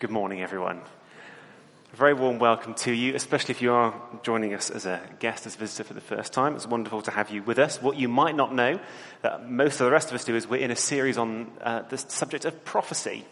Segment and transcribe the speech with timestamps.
[0.00, 0.80] Good morning, everyone.
[1.92, 5.44] A very warm welcome to you, especially if you are joining us as a guest,
[5.44, 6.56] as a visitor for the first time.
[6.56, 7.82] It's wonderful to have you with us.
[7.82, 8.80] What you might not know,
[9.20, 11.82] that most of the rest of us do, is we're in a series on uh,
[11.82, 13.26] the subject of prophecy,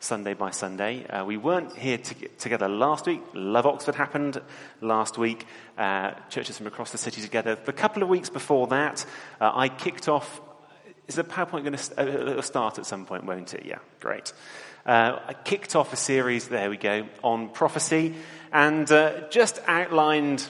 [0.00, 1.06] Sunday by Sunday.
[1.06, 3.20] Uh, we weren't here to together last week.
[3.34, 4.40] Love Oxford happened
[4.80, 5.44] last week.
[5.76, 7.56] Uh, churches from across the city together.
[7.62, 9.04] The couple of weeks before that,
[9.38, 10.40] uh, I kicked off.
[11.08, 13.66] Is the PowerPoint going to start at some point, won't it?
[13.66, 14.32] Yeah, great.
[14.86, 18.16] Uh, I kicked off a series, there we go, on prophecy
[18.52, 20.46] and uh, just outlined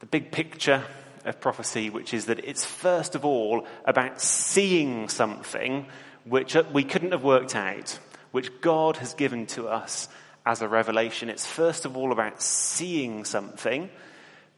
[0.00, 0.84] the big picture
[1.24, 5.86] of prophecy, which is that it's first of all about seeing something
[6.24, 7.98] which uh, we couldn't have worked out,
[8.30, 10.10] which God has given to us
[10.44, 11.30] as a revelation.
[11.30, 13.88] It's first of all about seeing something,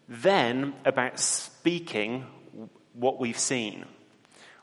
[0.08, 2.26] then about speaking
[2.94, 3.84] what we've seen.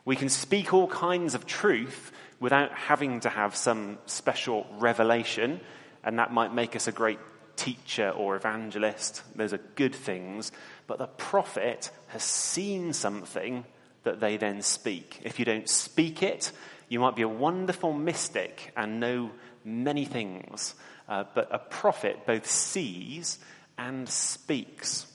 [0.03, 5.59] We can speak all kinds of truth without having to have some special revelation,
[6.03, 7.19] and that might make us a great
[7.55, 9.21] teacher or evangelist.
[9.35, 10.51] Those are good things.
[10.87, 13.65] But the prophet has seen something
[14.03, 15.19] that they then speak.
[15.23, 16.51] If you don't speak it,
[16.87, 19.31] you might be a wonderful mystic and know
[19.65, 20.73] many things.
[21.07, 23.39] Uh, but a prophet both sees
[23.77, 25.05] and speaks.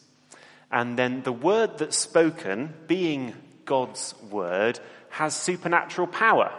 [0.71, 3.35] And then the word that's spoken, being
[3.65, 6.53] God's word, has supernatural power.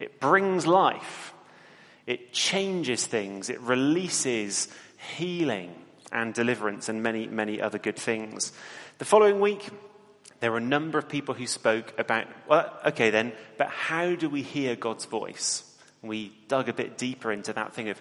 [0.00, 1.32] It brings life.
[2.06, 3.50] It changes things.
[3.50, 4.68] It releases
[5.16, 5.74] healing
[6.10, 8.52] and deliverance and many, many other good things.
[8.98, 9.68] The following week,
[10.40, 14.28] there were a number of people who spoke about, well, okay then, but how do
[14.28, 15.62] we hear God's voice?
[16.02, 18.00] We dug a bit deeper into that thing of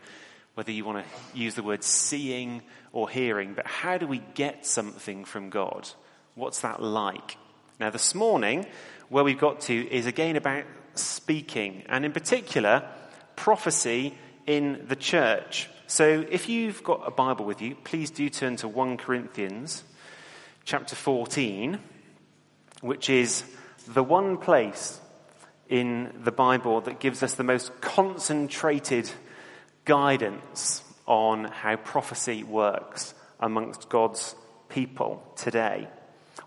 [0.55, 2.61] whether you want to use the word seeing
[2.91, 5.89] or hearing, but how do we get something from God?
[6.35, 7.37] What's that like?
[7.79, 8.65] Now, this morning,
[9.09, 10.63] where we've got to is again about
[10.99, 12.87] speaking, and in particular,
[13.35, 14.13] prophecy
[14.45, 15.69] in the church.
[15.87, 19.83] So if you've got a Bible with you, please do turn to 1 Corinthians
[20.65, 21.79] chapter 14,
[22.81, 23.43] which is
[23.87, 24.99] the one place
[25.67, 29.09] in the Bible that gives us the most concentrated
[29.85, 34.35] guidance on how prophecy works amongst God's
[34.67, 35.87] people today.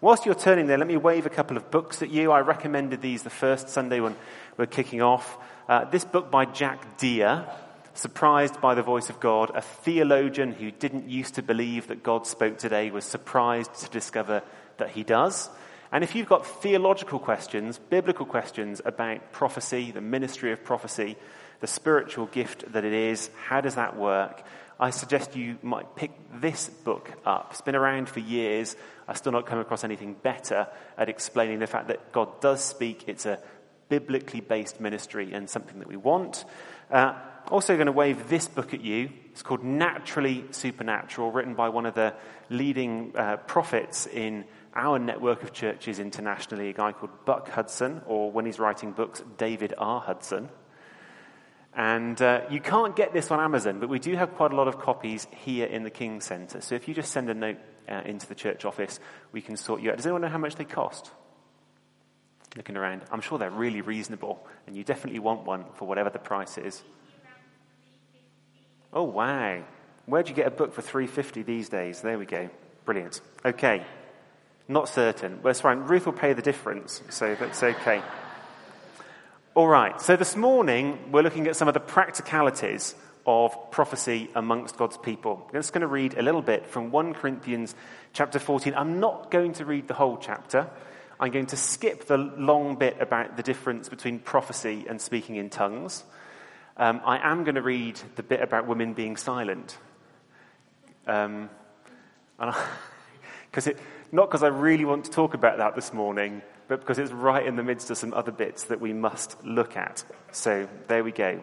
[0.01, 2.33] Whilst you're turning there, let me wave a couple of books at you.
[2.33, 4.17] I recommended these the first Sunday when
[4.57, 5.39] we are kicking off.
[5.69, 7.47] Uh, this book by Jack Deere,
[7.95, 12.27] Surprised by the Voice of God, a theologian who didn't used to believe that God
[12.27, 14.43] spoke today was surprised to discover
[14.79, 15.49] that he does.
[15.91, 21.17] And if you've got theological questions, biblical questions about prophecy, the ministry of prophecy,
[21.61, 24.43] the spiritual gift that it is, how does that work?
[24.81, 26.11] I suggest you might pick
[26.41, 27.49] this book up.
[27.53, 28.75] It's been around for years.
[29.07, 33.05] I've still not come across anything better at explaining the fact that God does speak.
[33.07, 33.39] It's a
[33.89, 36.45] biblically based ministry and something that we want.
[36.91, 37.15] Uh,
[37.51, 39.11] also, going to wave this book at you.
[39.33, 42.15] It's called Naturally Supernatural, written by one of the
[42.51, 44.45] leading uh, prophets in
[44.75, 49.23] our network of churches internationally, a guy called Buck Hudson, or when he's writing books,
[49.37, 50.01] David R.
[50.01, 50.49] Hudson.
[51.75, 54.69] And uh, you can't get this on Amazon, but we do have quite a lot
[54.69, 56.61] of copies here in the King Centre.
[56.61, 59.01] So if you just send a note uh, into the church office,
[59.33, 59.97] we can sort you out.
[59.97, 61.11] Does anyone know how much they cost?
[62.57, 66.19] Looking around, I'm sure they're really reasonable, and you definitely want one for whatever the
[66.19, 66.83] price is.
[68.93, 69.63] Oh wow!
[70.07, 72.03] Where'd you get a book for 350 these days?
[72.03, 72.51] There we go.
[72.85, 73.21] Brilliant.
[73.45, 73.85] Okay.
[74.69, 75.35] Not certain.
[75.37, 75.81] Well, that's fine.
[75.81, 78.03] Ruth will pay the difference, so that's okay.
[79.55, 82.95] All right, so this morning we're looking at some of the practicalities
[83.27, 85.45] of prophecy amongst God's people.
[85.49, 87.75] I'm just going to read a little bit from 1 Corinthians
[88.13, 88.75] chapter 14.
[88.75, 90.71] I'm not going to read the whole chapter.
[91.23, 95.51] I'm going to skip the long bit about the difference between prophecy and speaking in
[95.51, 96.03] tongues.
[96.77, 99.79] Um, I am going to read the bit about women being silent.
[101.07, 101.49] Um,
[103.47, 103.79] because it,
[104.11, 107.47] not because I really want to talk about that this morning, but because it's right
[107.47, 110.03] in the midst of some other bits that we must look at.
[110.33, 111.41] So there we go.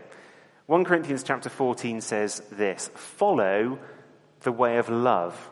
[0.65, 3.79] 1 Corinthians chapter 14 says this Follow
[4.41, 5.49] the way of love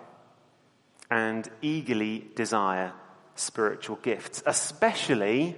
[1.10, 2.92] and eagerly desire
[3.40, 5.56] spiritual gifts, especially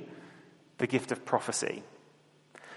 [0.77, 1.83] the gift of prophecy.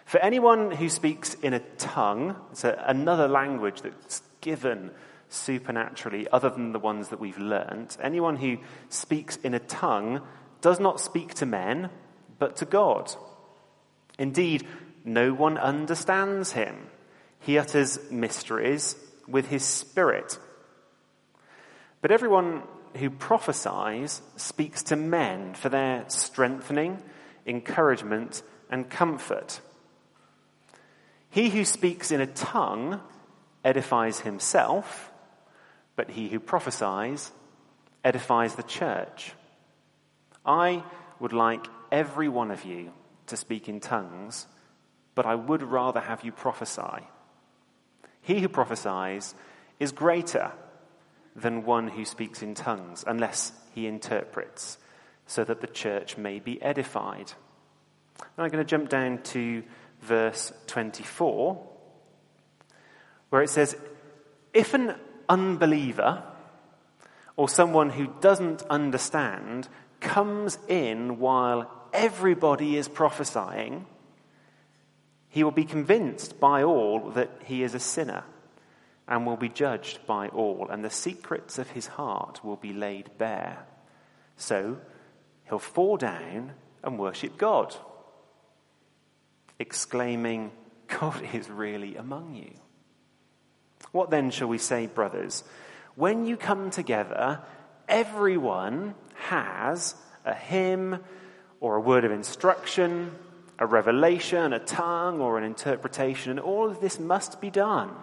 [0.05, 4.91] For anyone who speaks in a tongue, it's a, another language that's given
[5.29, 8.59] supernaturally other than the ones that we've learnt, anyone who
[8.89, 10.21] speaks in a tongue
[10.61, 11.91] does not speak to men,
[12.39, 13.13] but to God.
[14.19, 14.67] Indeed,
[15.05, 16.89] no one understands him.
[17.41, 18.95] He utters mysteries
[19.27, 20.39] with his spirit.
[22.01, 22.63] But everyone
[22.97, 27.03] who prophesies speaks to men for their strengthening,
[27.47, 29.61] encouragement, and comfort.
[31.31, 33.01] He who speaks in a tongue
[33.65, 35.11] edifies himself,
[35.97, 37.33] but he who prophesies
[38.05, 39.33] edifies the church.
[40.45, 40.83] I
[41.21, 42.93] would like every one of you
[43.29, 44.47] to speak in tongues,
[45.15, 47.07] but I would rather have you prophesy.
[48.23, 49.35] He who prophesies
[49.79, 50.53] is greater
[51.35, 54.79] than one who speaks in tongues, unless he interprets,
[55.27, 57.33] so that the church may be edified.
[58.37, 59.63] Now I'm going to jump down to
[60.01, 61.67] verse 24,
[63.31, 63.77] where it says,
[64.53, 64.95] If an
[65.29, 66.23] unbeliever
[67.37, 69.69] or someone who doesn't understand
[70.01, 73.87] comes in while everybody is prophesying,
[75.29, 78.25] he will be convinced by all that he is a sinner
[79.09, 83.11] and will be judged by all, and the secrets of his heart will be laid
[83.19, 83.67] bare.
[84.37, 84.79] So
[85.49, 86.53] he'll fall down
[86.83, 87.77] and worship God
[89.59, 90.51] exclaiming,
[90.89, 92.53] God is really among you.
[93.93, 95.45] What then shall we say, brothers?
[95.95, 97.41] When you come together,
[97.89, 99.95] everyone has
[100.25, 100.99] a hymn
[101.61, 103.13] or a word of instruction,
[103.59, 107.95] a revelation, a tongue, or an interpretation, and all of this must be done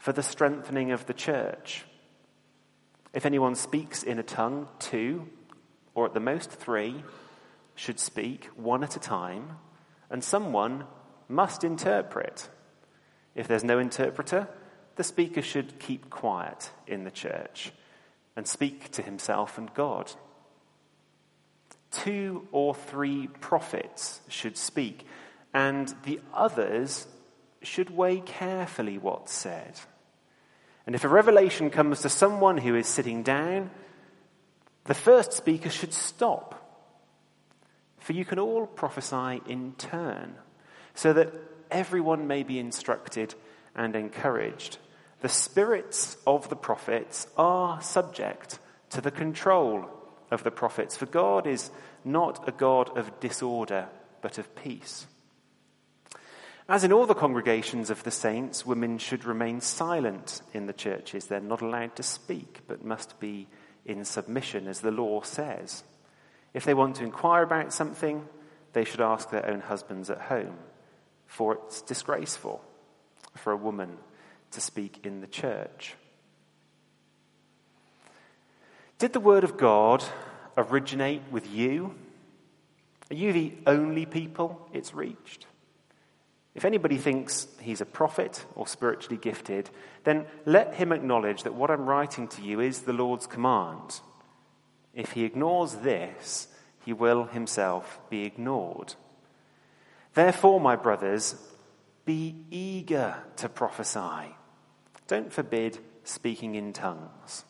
[0.00, 1.84] for the strengthening of the church.
[3.12, 5.28] If anyone speaks in a tongue, two,
[5.94, 7.04] or at the most three,
[7.74, 9.58] should speak one at a time
[10.10, 10.84] and someone
[11.28, 12.48] must interpret.
[13.34, 14.48] If there's no interpreter,
[14.96, 17.72] the speaker should keep quiet in the church
[18.36, 20.10] and speak to himself and God.
[21.90, 25.04] Two or three prophets should speak,
[25.52, 27.06] and the others
[27.62, 29.80] should weigh carefully what's said.
[30.90, 33.70] And if a revelation comes to someone who is sitting down,
[34.86, 36.60] the first speaker should stop
[38.00, 40.34] for you can all prophesy in turn,
[40.94, 41.32] so that
[41.70, 43.36] everyone may be instructed
[43.76, 44.78] and encouraged.
[45.20, 48.58] The spirits of the prophets are subject
[48.90, 49.88] to the control
[50.32, 51.70] of the prophets, for God is
[52.04, 53.86] not a God of disorder,
[54.22, 55.06] but of peace.
[56.70, 61.26] As in all the congregations of the saints, women should remain silent in the churches.
[61.26, 63.48] They're not allowed to speak, but must be
[63.84, 65.82] in submission, as the law says.
[66.54, 68.24] If they want to inquire about something,
[68.72, 70.58] they should ask their own husbands at home,
[71.26, 72.64] for it's disgraceful
[73.34, 73.98] for a woman
[74.52, 75.96] to speak in the church.
[78.98, 80.04] Did the word of God
[80.56, 81.96] originate with you?
[83.10, 85.46] Are you the only people it's reached?
[86.54, 89.70] If anybody thinks he's a prophet or spiritually gifted,
[90.04, 94.00] then let him acknowledge that what I'm writing to you is the Lord's command.
[94.92, 96.48] If he ignores this,
[96.84, 98.94] he will himself be ignored.
[100.14, 101.36] Therefore, my brothers,
[102.04, 104.34] be eager to prophesy.
[105.06, 107.44] Don't forbid speaking in tongues.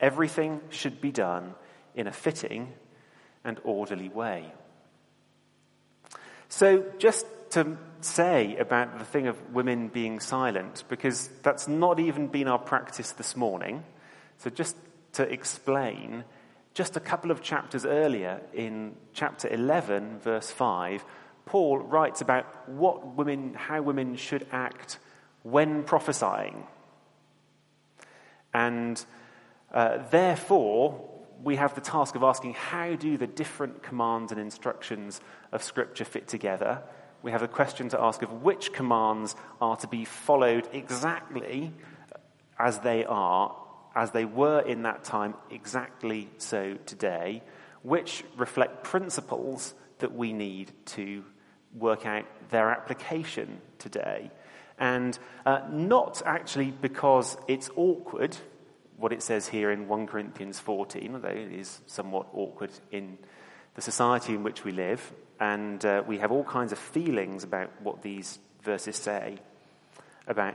[0.00, 1.54] Everything should be done
[1.94, 2.72] in a fitting
[3.44, 4.52] and orderly way.
[6.48, 12.28] So, just to say about the thing of women being silent, because that's not even
[12.28, 13.84] been our practice this morning.
[14.38, 14.76] So, just
[15.14, 16.24] to explain,
[16.74, 21.04] just a couple of chapters earlier, in chapter 11, verse 5,
[21.46, 24.98] Paul writes about what women, how women should act
[25.42, 26.66] when prophesying.
[28.52, 29.02] And
[29.72, 31.08] uh, therefore,
[31.42, 35.20] we have the task of asking how do the different commands and instructions
[35.52, 36.82] of Scripture fit together?
[37.22, 41.72] We have a question to ask of which commands are to be followed exactly
[42.58, 43.54] as they are
[43.98, 47.42] as they were in that time, exactly so today,
[47.82, 51.24] which reflect principles that we need to
[51.74, 54.30] work out their application today.
[54.78, 58.36] And uh, not actually because it's awkward,
[58.96, 63.18] what it says here in 1 Corinthians 14, although it is somewhat awkward in
[63.74, 67.70] the society in which we live, and uh, we have all kinds of feelings about
[67.82, 69.38] what these verses say
[70.26, 70.54] about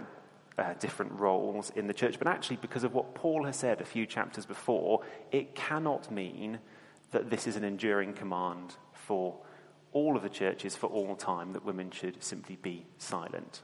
[0.58, 3.86] uh, different roles in the church, but actually, because of what Paul has said a
[3.86, 6.60] few chapters before, it cannot mean
[7.12, 9.36] that this is an enduring command for
[9.94, 13.62] all of the churches for all time that women should simply be silent.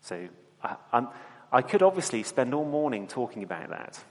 [0.00, 0.28] So
[0.62, 1.06] I,
[1.52, 4.02] I could obviously spend all morning talking about that,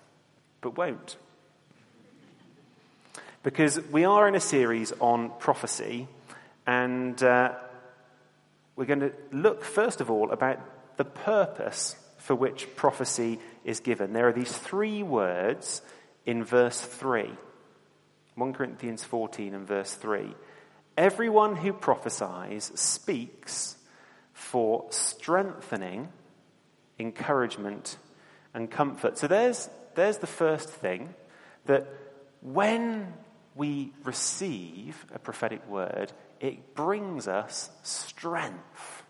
[0.62, 1.18] but won't.
[3.46, 6.08] Because we are in a series on prophecy,
[6.66, 7.54] and uh,
[8.76, 10.60] we're going to look, first of all, about
[10.98, 14.14] the purpose for which prophecy is given.
[14.14, 15.84] There are these three words
[16.26, 17.30] in verse 3.
[18.34, 20.34] 1 Corinthians 14 and verse 3.
[20.98, 23.76] Everyone who prophesies speaks
[24.34, 26.10] for strengthening,
[26.98, 27.98] encouragement,
[28.56, 29.20] and comfort.
[29.20, 31.14] So there's, there's the first thing
[31.68, 31.88] that
[32.42, 33.14] when
[33.56, 39.04] we receive a prophetic word, it brings us strength.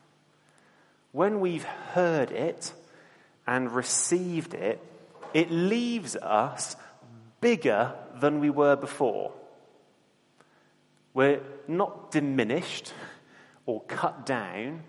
[1.11, 2.71] When we've heard it
[3.47, 4.79] and received it,
[5.33, 6.75] it leaves us
[7.41, 9.33] bigger than we were before.
[11.13, 12.93] We're not diminished
[13.65, 14.83] or cut down,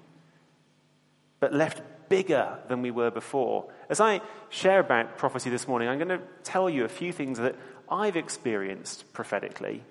[1.40, 3.66] but left bigger than we were before.
[3.88, 7.38] As I share about prophecy this morning, I'm going to tell you a few things
[7.38, 7.56] that
[7.90, 9.82] I've experienced prophetically,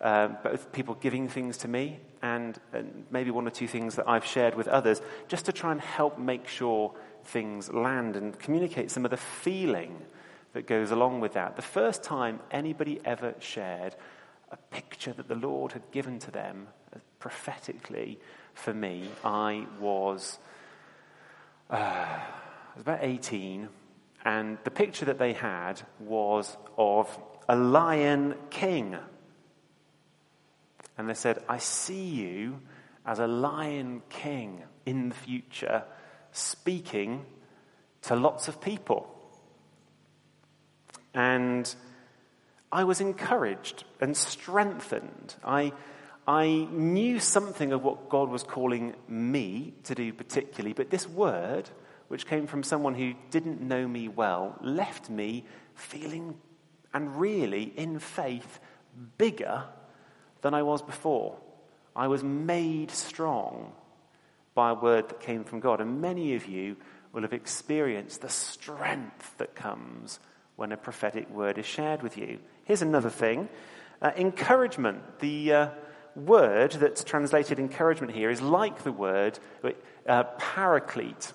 [0.00, 4.08] um, both people giving things to me and, and maybe one or two things that
[4.08, 6.92] I've shared with others, just to try and help make sure
[7.24, 10.02] things land and communicate some of the feeling
[10.52, 11.56] that goes along with that.
[11.56, 13.94] The first time anybody ever shared
[14.50, 18.18] a picture that the Lord had given to them uh, prophetically
[18.54, 20.38] for me, I was,
[21.70, 22.22] uh, I
[22.74, 23.68] was about 18,
[24.24, 28.96] and the picture that they had was of a lion king.
[30.96, 32.60] And they said, I see you
[33.04, 35.84] as a lion king in the future,
[36.32, 37.24] speaking
[38.02, 39.10] to lots of people.
[41.12, 41.72] And
[42.72, 45.34] I was encouraged and strengthened.
[45.44, 45.72] I,
[46.26, 51.70] I knew something of what God was calling me to do, particularly, but this word,
[52.08, 56.36] which came from someone who didn't know me well, left me feeling
[56.94, 58.60] and really, in faith,
[59.18, 59.64] bigger
[60.40, 61.36] than I was before.
[61.96, 63.72] I was made strong
[64.54, 65.80] by a word that came from God.
[65.80, 66.76] And many of you
[67.12, 70.20] will have experienced the strength that comes
[70.56, 72.38] when a prophetic word is shared with you.
[72.64, 73.48] Here's another thing
[74.00, 75.20] uh, encouragement.
[75.20, 75.68] The uh,
[76.14, 79.38] word that's translated encouragement here is like the word
[80.06, 81.32] uh, paraclete,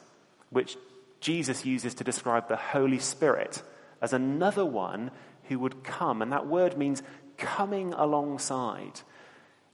[0.49, 0.77] which
[1.19, 3.61] Jesus uses to describe the Holy Spirit
[4.01, 5.11] as another one
[5.49, 6.21] who would come.
[6.21, 7.03] And that word means
[7.37, 9.01] coming alongside.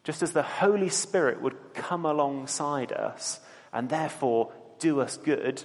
[0.04, 3.40] Just as the Holy Spirit would come alongside us
[3.72, 5.62] and therefore do us good,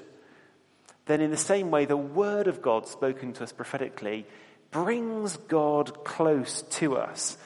[1.07, 4.26] then in the same way, the Word of God spoken to us prophetically
[4.71, 7.37] brings God close to us.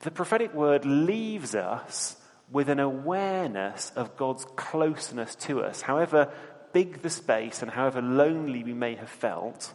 [0.00, 2.16] The prophetic word leaves us
[2.50, 5.82] with an awareness of God's closeness to us.
[5.82, 6.30] However
[6.72, 9.74] big the space and however lonely we may have felt,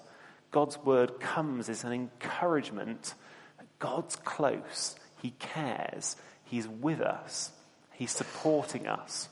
[0.51, 3.15] God's word comes as an encouragement
[3.58, 7.51] that God's close, He cares, He's with us,
[7.93, 9.29] He's supporting us.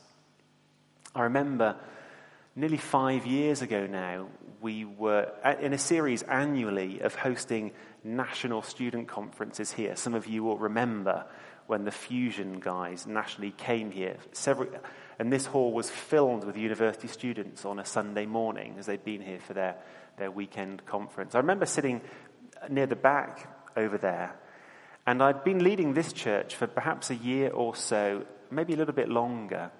[1.14, 1.76] I remember
[2.56, 4.28] nearly five years ago now,
[4.60, 7.72] we were in a series annually of hosting
[8.04, 9.96] national student conferences here.
[9.96, 11.24] Some of you will remember
[11.66, 14.16] when the Fusion guys nationally came here.
[14.32, 14.68] Several,
[15.18, 19.22] and this hall was filled with university students on a Sunday morning as they'd been
[19.22, 19.76] here for their
[20.20, 21.34] their weekend conference.
[21.34, 22.00] I remember sitting
[22.68, 24.36] near the back over there,
[25.06, 28.94] and I'd been leading this church for perhaps a year or so, maybe a little
[28.94, 29.72] bit longer.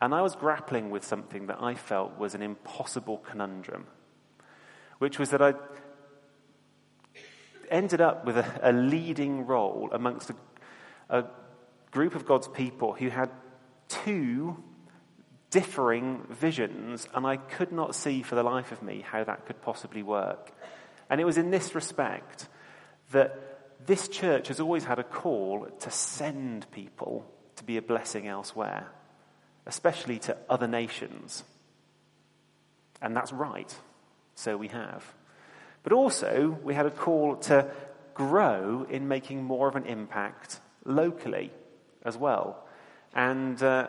[0.00, 3.86] And I was grappling with something that I felt was an impossible conundrum,
[4.98, 5.54] which was that I
[7.70, 10.34] ended up with a, a leading role amongst a,
[11.08, 11.24] a
[11.90, 13.30] group of God's people who had
[13.88, 14.62] two
[15.50, 19.60] differing visions, and I could not see for the life of me how that could
[19.62, 20.52] possibly work.
[21.08, 22.48] And it was in this respect
[23.10, 27.26] that this church has always had a call to send people
[27.56, 28.86] to be a blessing elsewhere,
[29.66, 31.42] especially to other nations.
[33.02, 33.74] And that's right.
[34.34, 35.04] So we have.
[35.82, 37.70] But also, we had a call to
[38.14, 41.50] grow in making more of an impact locally
[42.04, 42.64] as well.
[43.14, 43.88] And uh,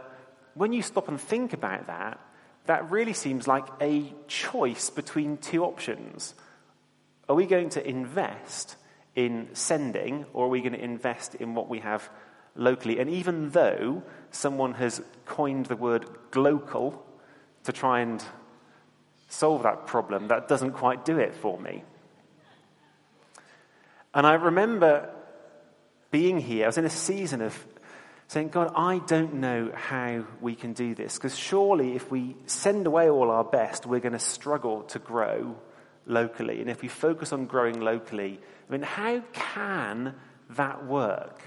[0.53, 2.20] when you stop and think about that,
[2.65, 6.36] that really seems like a choice between two options.
[7.27, 8.75] Are we going to invest
[9.15, 12.10] in sending, or are we going to invest in what we have
[12.55, 13.00] locally?
[13.00, 17.00] And even though someone has coined the word glocal
[17.63, 18.24] to try and
[19.27, 21.84] solve that problem, that doesn't quite do it for me.
[24.13, 25.10] And I remember
[26.12, 27.65] being here, I was in a season of
[28.32, 32.88] saying, God, I don't know how we can do this, because surely if we send
[32.88, 35.58] away all our best, we're going to struggle to grow
[36.06, 36.62] locally.
[36.62, 40.16] And if we focus on growing locally, I mean, how can
[40.52, 41.42] that work?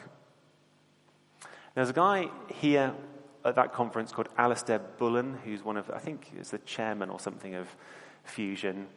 [1.74, 2.92] There's a guy here
[3.46, 7.18] at that conference called Alastair Bullen, who's one of, I think, is the chairman or
[7.18, 7.66] something of
[8.24, 8.88] Fusion.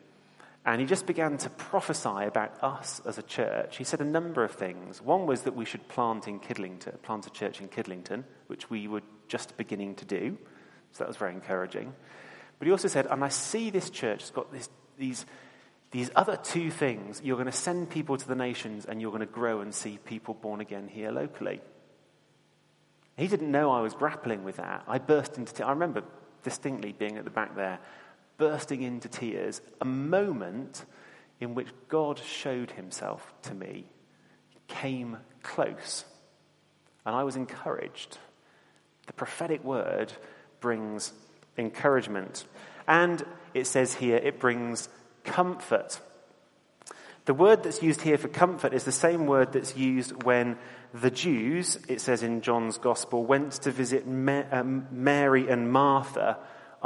[0.68, 3.78] And he just began to prophesy about us as a church.
[3.78, 5.02] He said a number of things.
[5.02, 8.90] One was that we should plant in Kidlington, plant a church in Kidlington, which we
[8.90, 10.38] were just beginning to do.
[10.92, 11.94] So that was very encouraging.
[12.60, 15.26] But he also said, and I see this church has got this, these,
[15.92, 17.22] these other two things.
[17.24, 20.00] You're going to send people to the nations and you're going to grow and see
[20.04, 21.62] people born again here locally.
[23.16, 24.84] He didn't know I was grappling with that.
[24.86, 25.66] I burst into.
[25.66, 26.04] I remember
[26.44, 27.80] distinctly being at the back there,
[28.38, 30.86] bursting into tears, a moment
[31.40, 33.86] in which God showed himself to me,
[34.68, 36.06] came close,
[37.06, 38.18] and I was encouraged.
[39.08, 40.12] The prophetic word
[40.60, 41.14] brings
[41.58, 42.46] encouragement.
[42.88, 44.90] And it says here, it brings
[45.24, 46.00] comfort.
[47.26, 50.58] The word that's used here for comfort is the same word that's used when
[50.94, 54.06] the Jews, it says in John's Gospel, went to visit
[54.52, 56.38] um, Mary and Martha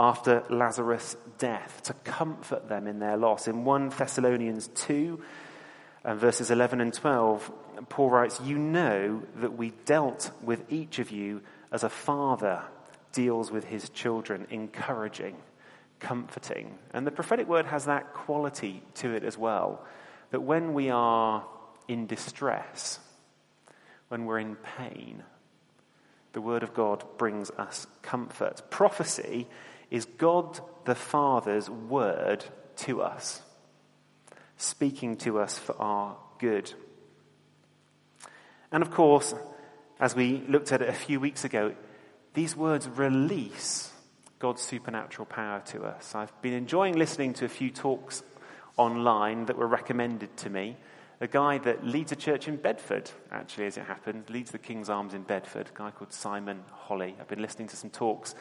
[0.02, 3.48] after Lazarus' death to comfort them in their loss.
[3.48, 5.22] In 1 Thessalonians 2,
[6.04, 7.52] and verses 11 and 12,
[7.88, 11.42] Paul writes, You know that we dealt with each of you
[11.72, 12.64] as a father
[13.12, 15.38] deals with his children, encouraging,
[16.00, 16.80] comforting.
[16.96, 19.86] And the prophetic word has that quality to it as well.
[20.32, 21.46] That when we are
[21.88, 23.00] in distress,
[24.08, 25.22] when we're in pain,
[26.34, 28.64] the word of God brings us comfort.
[28.72, 29.48] Prophecy
[29.92, 32.44] is God the Father's word
[32.78, 33.42] to us,
[34.58, 36.74] speaking to us for our good.
[38.72, 39.36] And of course,
[40.00, 41.76] as we looked at it a few weeks ago,
[42.34, 43.92] these words release
[44.40, 46.16] God's supernatural power to us.
[46.16, 48.24] I've been enjoying listening to a few talks
[48.78, 50.78] online that were recommended to me.
[51.20, 54.90] A guy that leads a church in Bedford, actually, as it happened, leads the King's
[54.90, 57.16] Arms in Bedford, a guy called Simon Holley.
[57.20, 58.34] I've been listening to some talks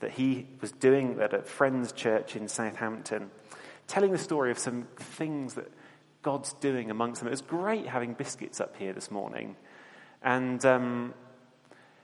[0.00, 3.30] that he was doing at a friend's church in Southampton,
[3.86, 5.70] telling the story of some things that
[6.22, 7.28] God's doing amongst them.
[7.28, 9.56] It was great having biscuits up here this morning.
[10.22, 11.14] And um,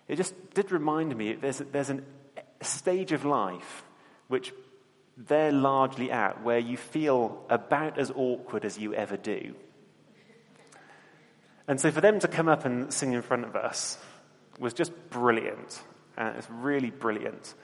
[0.08, 2.04] it just did remind me there's, there's an,
[2.60, 3.84] a stage of life
[4.28, 4.52] which
[5.16, 9.54] they're largely at where you feel about as awkward as you ever do.
[11.68, 13.98] And so for them to come up and sing in front of us
[14.58, 15.80] was just brilliant.
[16.16, 17.54] Uh, it's really brilliant.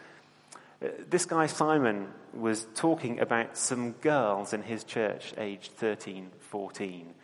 [0.80, 7.14] This guy, Simon, was talking about some girls in his church, aged 13, 14.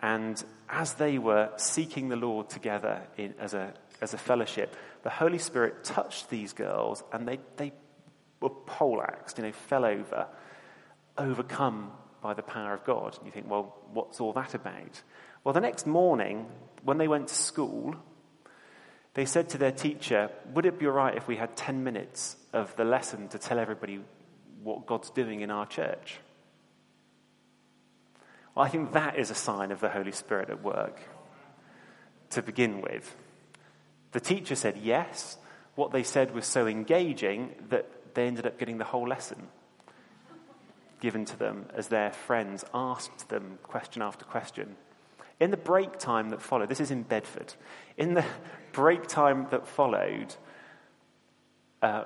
[0.00, 5.10] And as they were seeking the Lord together in, as, a, as a fellowship, the
[5.10, 7.72] Holy Spirit touched these girls and they, they
[8.40, 10.26] were poleaxed, you know, fell over,
[11.18, 13.16] overcome by the power of God.
[13.18, 15.02] And you think, well, what's all that about?
[15.44, 16.46] Well, the next morning,
[16.82, 17.94] when they went to school,
[19.14, 22.36] they said to their teacher, Would it be all right if we had 10 minutes
[22.56, 24.00] of the lesson to tell everybody
[24.62, 26.18] what God's doing in our church?
[28.54, 31.00] Well, I think that is a sign of the Holy Spirit at work
[32.30, 33.14] to begin with.
[34.12, 35.36] The teacher said yes.
[35.74, 39.48] What they said was so engaging that they ended up getting the whole lesson
[41.00, 44.76] given to them as their friends asked them question after question.
[45.38, 47.52] In the break time that followed, this is in Bedford,
[47.98, 48.24] in the
[48.72, 50.34] break time that followed,
[51.82, 52.04] uh,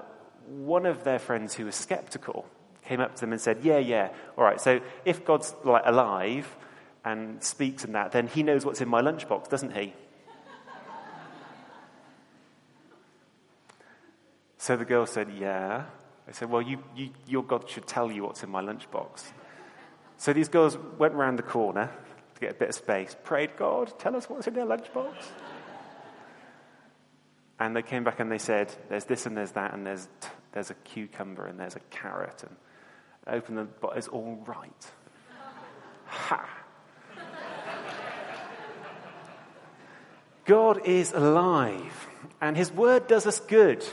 [0.50, 2.46] one of their friends who was skeptical
[2.84, 6.56] came up to them and said, Yeah, yeah, all right, so if God's like alive
[7.04, 9.94] and speaks and that, then he knows what's in my lunchbox, doesn't he?
[14.58, 15.84] so the girl said, Yeah.
[16.28, 19.22] I said, Well, you, you, your God should tell you what's in my lunchbox.
[20.16, 21.90] So these girls went round the corner
[22.34, 25.14] to get a bit of space, prayed, God, tell us what's in their lunchbox.
[27.58, 30.08] and they came back and they said, There's this and there's that, and there's,
[30.52, 32.42] there's a cucumber and there's a carrot.
[32.42, 32.56] And
[33.36, 34.90] open the but it's all right.
[36.06, 36.48] Ha!
[40.44, 42.08] God is alive,
[42.40, 43.84] and His word does us good.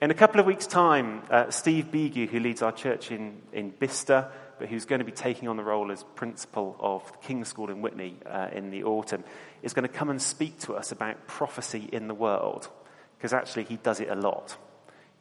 [0.00, 3.68] In a couple of weeks' time, uh, Steve Bigu, who leads our church in, in
[3.68, 7.48] Bicester, but who's going to be taking on the role as principal of the King's
[7.48, 9.24] School in Witney uh, in the autumn,
[9.62, 12.68] is going to come and speak to us about prophecy in the world,
[13.18, 14.56] because actually he does it a lot.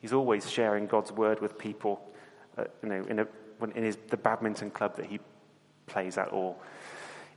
[0.04, 2.02] He's always sharing God's word with people,
[2.58, 3.28] uh, you know, in, a,
[3.74, 5.22] in his, the badminton club that he
[5.86, 6.58] plays at, or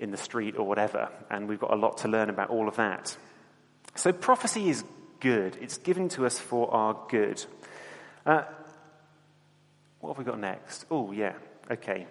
[0.01, 1.09] in the street, or whatever.
[1.31, 3.17] And we've got a lot to learn about all of that.
[3.95, 4.83] So prophecy is
[5.21, 5.57] good.
[5.61, 7.41] It's given to us for our good.
[8.27, 8.43] Uh,
[10.01, 10.87] what have we got next?
[10.91, 11.35] Oh, yeah.
[11.71, 12.09] Okay.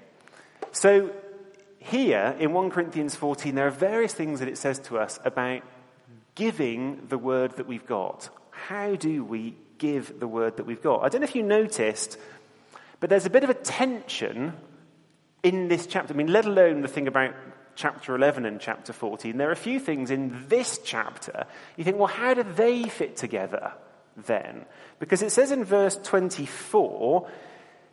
[0.71, 1.11] So,
[1.79, 5.63] here in 1 Corinthians 14, there are various things that it says to us about
[6.33, 8.29] giving the word that we've got.
[8.51, 11.03] How do we give the word that we've got?
[11.03, 12.17] I don't know if you noticed,
[12.99, 14.53] but there's a bit of a tension
[15.43, 16.13] in this chapter.
[16.13, 17.35] I mean, let alone the thing about
[17.75, 19.37] chapter 11 and chapter 14.
[19.37, 21.45] There are a few things in this chapter
[21.77, 23.73] you think, well, how do they fit together
[24.15, 24.65] then?
[24.99, 27.29] Because it says in verse 24,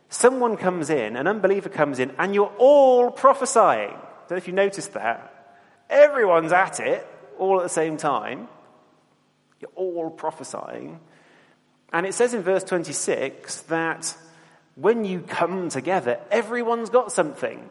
[0.09, 3.91] someone comes in, an unbeliever comes in, and you're all prophesying.
[3.91, 5.29] I don't know if you noticed that.
[5.89, 7.05] Everyone's at it
[7.37, 8.47] all at the same time.
[9.59, 10.99] You're all prophesying.
[11.93, 14.17] And it says in verse 26 that
[14.75, 17.69] when you come together, everyone's got something.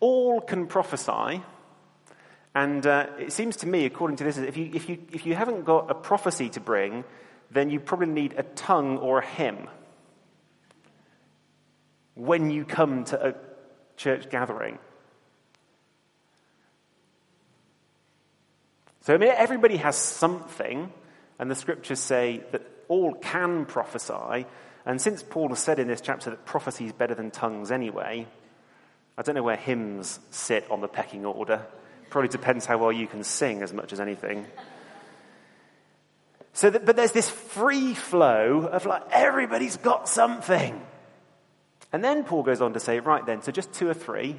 [0.00, 1.42] All can prophesy.
[2.54, 5.36] And uh, it seems to me, according to this, if you, if, you, if you
[5.36, 7.04] haven't got a prophecy to bring,
[7.52, 9.68] then you probably need a tongue or a hymn
[12.14, 13.34] when you come to a
[13.96, 14.78] church gathering.
[19.02, 20.92] So I mean, everybody has something,
[21.38, 24.46] and the scriptures say that all can prophesy.
[24.84, 28.26] And since Paul has said in this chapter that prophecy is better than tongues anyway,
[29.16, 31.66] I don't know where hymns sit on the pecking order.
[32.10, 34.46] Probably depends how well you can sing as much as anything.
[36.54, 40.80] So, that, but there's this free flow of like everybody's got something.
[41.92, 44.36] And then Paul goes on to say, right then, so just two or three.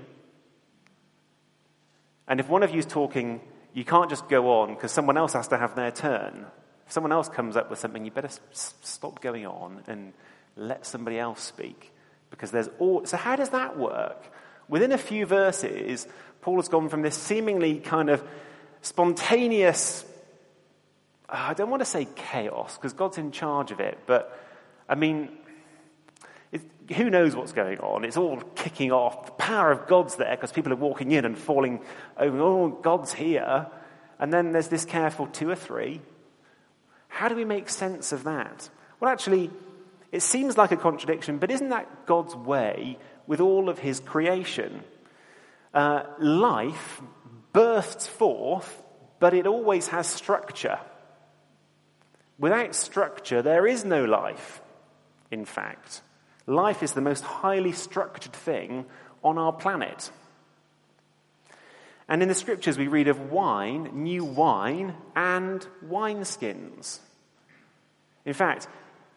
[2.27, 3.41] And if one of you is talking,
[3.73, 6.45] you can't just go on because someone else has to have their turn.
[6.85, 10.13] If someone else comes up with something, you better s- stop going on and
[10.55, 11.91] let somebody else speak.
[12.29, 13.05] Because there's all.
[13.05, 14.23] So, how does that work?
[14.67, 16.07] Within a few verses,
[16.41, 18.23] Paul has gone from this seemingly kind of
[18.81, 20.05] spontaneous,
[21.27, 24.39] I don't want to say chaos, because God's in charge of it, but
[24.87, 25.29] I mean,
[26.51, 26.61] it,
[26.95, 28.03] who knows what's going on?
[28.05, 29.25] It's all kicking off.
[29.25, 31.81] The power of God's there because people are walking in and falling
[32.17, 32.39] over.
[32.39, 33.67] Oh, God's here.
[34.19, 36.01] And then there's this careful two or three.
[37.13, 38.69] How do we make sense of that?
[38.99, 39.51] Well, actually,
[40.11, 42.97] it seems like a contradiction, but isn't that God's way
[43.27, 44.83] with all of his creation?
[45.75, 47.03] Uh, life
[47.51, 48.81] bursts forth,
[49.19, 50.79] but it always has structure.
[52.39, 54.63] Without structure, there is no life,
[55.29, 56.01] in fact.
[56.47, 58.85] Life is the most highly structured thing
[59.23, 60.09] on our planet.
[62.07, 66.99] And in the scriptures, we read of wine, new wine, and wineskins.
[68.25, 68.67] In fact,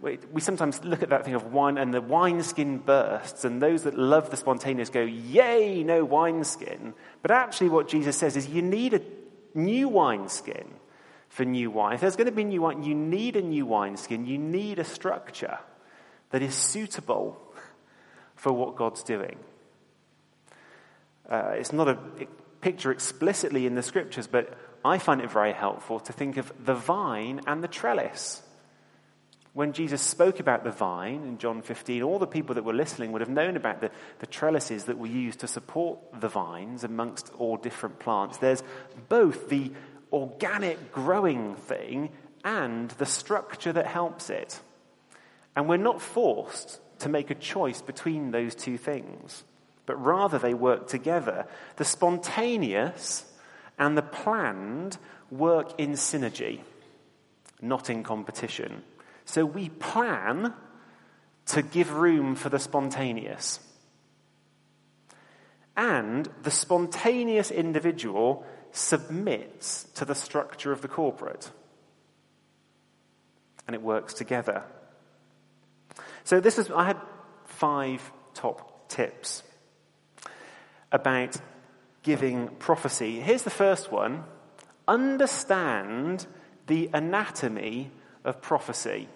[0.00, 3.96] we sometimes look at that thing of wine and the wineskin bursts, and those that
[3.96, 6.94] love the spontaneous go, Yay, no wineskin.
[7.22, 9.00] But actually, what Jesus says is you need a
[9.54, 10.68] new wineskin
[11.28, 11.94] for new wine.
[11.94, 14.84] If there's going to be new wine, you need a new wineskin, you need a
[14.84, 15.58] structure
[16.30, 17.40] that is suitable
[18.34, 19.38] for what God's doing.
[21.28, 21.98] Uh, it's not a
[22.66, 24.52] picture explicitly in the scriptures, but
[24.84, 28.42] I find it very helpful to think of the vine and the trellis.
[29.52, 33.12] When Jesus spoke about the vine in John 15, all the people that were listening
[33.12, 37.30] would have known about the, the trellises that were used to support the vines amongst
[37.38, 38.38] all different plants.
[38.38, 38.64] There's
[39.08, 39.70] both the
[40.12, 42.10] organic growing thing
[42.44, 44.58] and the structure that helps it.
[45.54, 49.44] And we're not forced to make a choice between those two things,
[49.86, 51.46] but rather they work together.
[51.76, 53.24] The spontaneous
[53.78, 54.98] and the planned
[55.30, 56.60] work in synergy,
[57.60, 58.82] not in competition.
[59.24, 60.52] So we plan
[61.46, 63.60] to give room for the spontaneous.
[65.76, 71.50] And the spontaneous individual submits to the structure of the corporate.
[73.66, 74.64] And it works together.
[76.24, 77.00] So this is, I had
[77.44, 79.42] five top tips
[80.92, 81.36] about
[82.02, 83.20] giving prophecy.
[83.20, 84.24] Here's the first one.
[84.86, 86.26] Understand
[86.66, 87.90] the anatomy
[88.24, 89.08] of prophecy.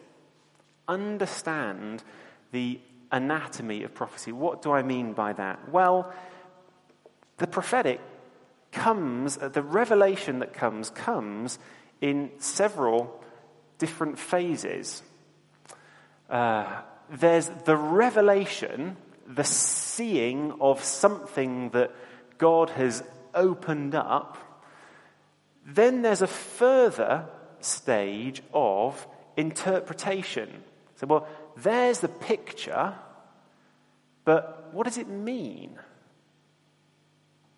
[0.88, 2.02] Understand
[2.52, 2.80] the
[3.12, 4.32] anatomy of prophecy.
[4.32, 5.68] What do I mean by that?
[5.68, 6.12] Well,
[7.38, 8.00] the prophetic
[8.72, 11.58] comes, the revelation that comes, comes
[12.00, 13.22] in several
[13.78, 15.02] different phases.
[16.28, 18.96] Uh, there's the revelation,
[19.34, 21.94] the seeing of something that
[22.38, 23.02] God has
[23.34, 24.36] opened up.
[25.64, 27.26] Then there's a further
[27.60, 30.48] stage of interpretation.
[30.96, 32.94] So, well, there's the picture,
[34.24, 35.78] but what does it mean?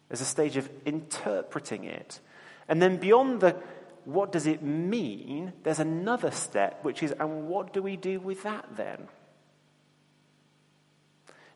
[0.09, 2.21] There's a stage of interpreting it.
[2.69, 3.57] And then beyond the
[4.05, 8.43] what does it mean, there's another step, which is, and what do we do with
[8.43, 9.09] that then?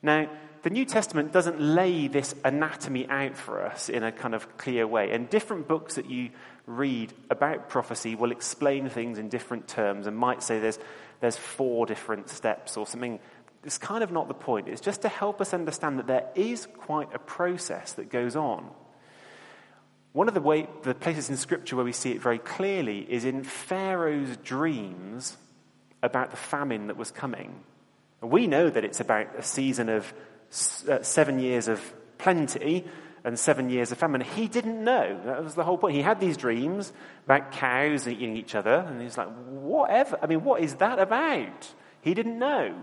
[0.03, 0.29] Now,
[0.63, 4.87] the New Testament doesn't lay this anatomy out for us in a kind of clear
[4.87, 5.13] way.
[5.13, 6.31] And different books that you
[6.67, 10.81] read about prophecy will explain things in different terms and might say there's,
[11.21, 13.21] there's four different steps or something.
[13.63, 14.69] It's kind of not the point.
[14.69, 18.69] It's just to help us understand that there is quite a process that goes on.
[20.13, 23.25] one of the, way, the places in Scripture where we see it very clearly is
[23.25, 25.37] in Pharaoh's dreams
[26.03, 27.55] about the famine that was coming.
[28.21, 30.13] We know that it's about a season of
[30.89, 31.81] uh, seven years of
[32.19, 32.85] plenty
[33.25, 34.21] and seven years of famine.
[34.21, 35.21] He didn't know.
[35.25, 35.97] That was the whole point.
[35.97, 36.93] He had these dreams
[37.25, 40.19] about cows eating each other, and he's like, whatever.
[40.23, 41.75] I mean, what is that about?
[42.01, 42.75] He didn't know.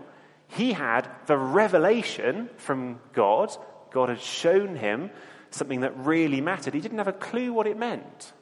[0.48, 3.56] He had the revelation from God.
[3.90, 5.10] God had shown him
[5.50, 6.74] something that really mattered.
[6.74, 8.32] He didn't have a clue what it meant.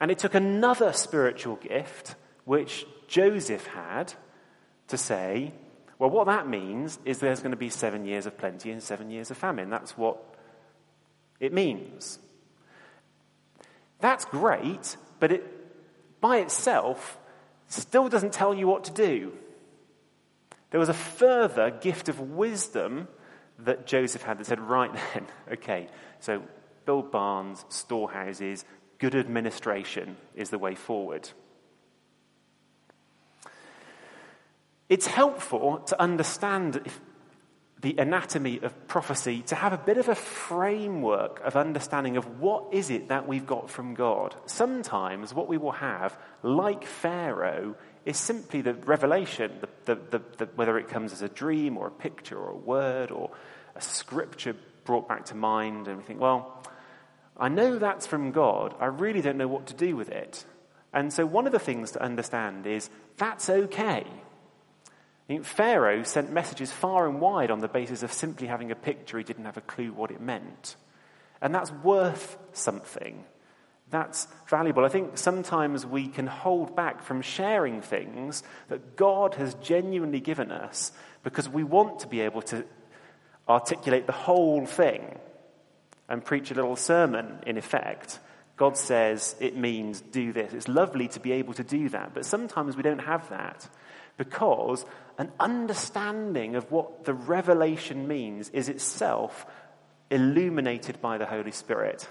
[0.00, 2.14] And it took another spiritual gift,
[2.44, 4.14] which Joseph had,
[4.88, 5.52] to say,
[5.98, 9.10] well, what that means is there's going to be seven years of plenty and seven
[9.10, 9.70] years of famine.
[9.70, 10.22] That's what
[11.40, 12.18] it means.
[14.00, 15.50] That's great, but it
[16.20, 17.18] by itself
[17.68, 19.32] still doesn't tell you what to do.
[20.70, 23.08] There was a further gift of wisdom
[23.60, 25.88] that Joseph had that said, right then, okay,
[26.20, 26.42] so
[26.84, 28.64] build barns, storehouses,
[28.98, 31.28] good administration is the way forward.
[34.88, 36.86] It's helpful to understand
[37.80, 42.72] the anatomy of prophecy, to have a bit of a framework of understanding of what
[42.72, 44.34] is it that we've got from God.
[44.46, 49.52] Sometimes what we will have, like Pharaoh, is simply the revelation,
[49.84, 53.10] the, the, the, whether it comes as a dream or a picture or a word
[53.10, 53.30] or
[53.76, 56.62] a scripture brought back to mind, and we think, well,
[57.36, 58.74] I know that's from God.
[58.80, 60.44] I really don't know what to do with it.
[60.92, 64.06] And so, one of the things to understand is that's okay.
[65.42, 69.24] Pharaoh sent messages far and wide on the basis of simply having a picture he
[69.24, 70.76] didn't have a clue what it meant.
[71.40, 73.24] And that's worth something.
[73.90, 74.84] That's valuable.
[74.84, 80.50] I think sometimes we can hold back from sharing things that God has genuinely given
[80.50, 82.64] us because we want to be able to
[83.48, 85.18] articulate the whole thing
[86.08, 88.18] and preach a little sermon, in effect.
[88.56, 90.52] God says it means do this.
[90.52, 93.68] It's lovely to be able to do that, but sometimes we don't have that
[94.16, 94.84] because
[95.18, 99.46] an understanding of what the revelation means is itself
[100.10, 102.08] illuminated by the Holy Spirit.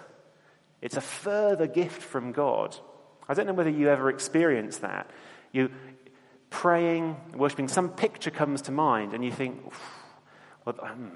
[0.82, 2.76] It's a further gift from God.
[3.28, 5.10] I don't know whether you ever experienced that.
[5.52, 5.72] You
[6.50, 9.72] praying, worshiping, some picture comes to mind, and you think,
[10.66, 11.12] well, um,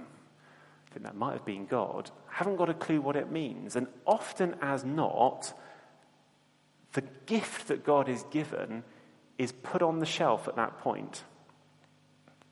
[0.88, 2.10] I think that might have been God.
[2.32, 3.76] I haven't got a clue what it means.
[3.76, 5.54] And often as not,
[6.94, 8.84] the gift that God is given
[9.38, 11.24] is put on the shelf at that point.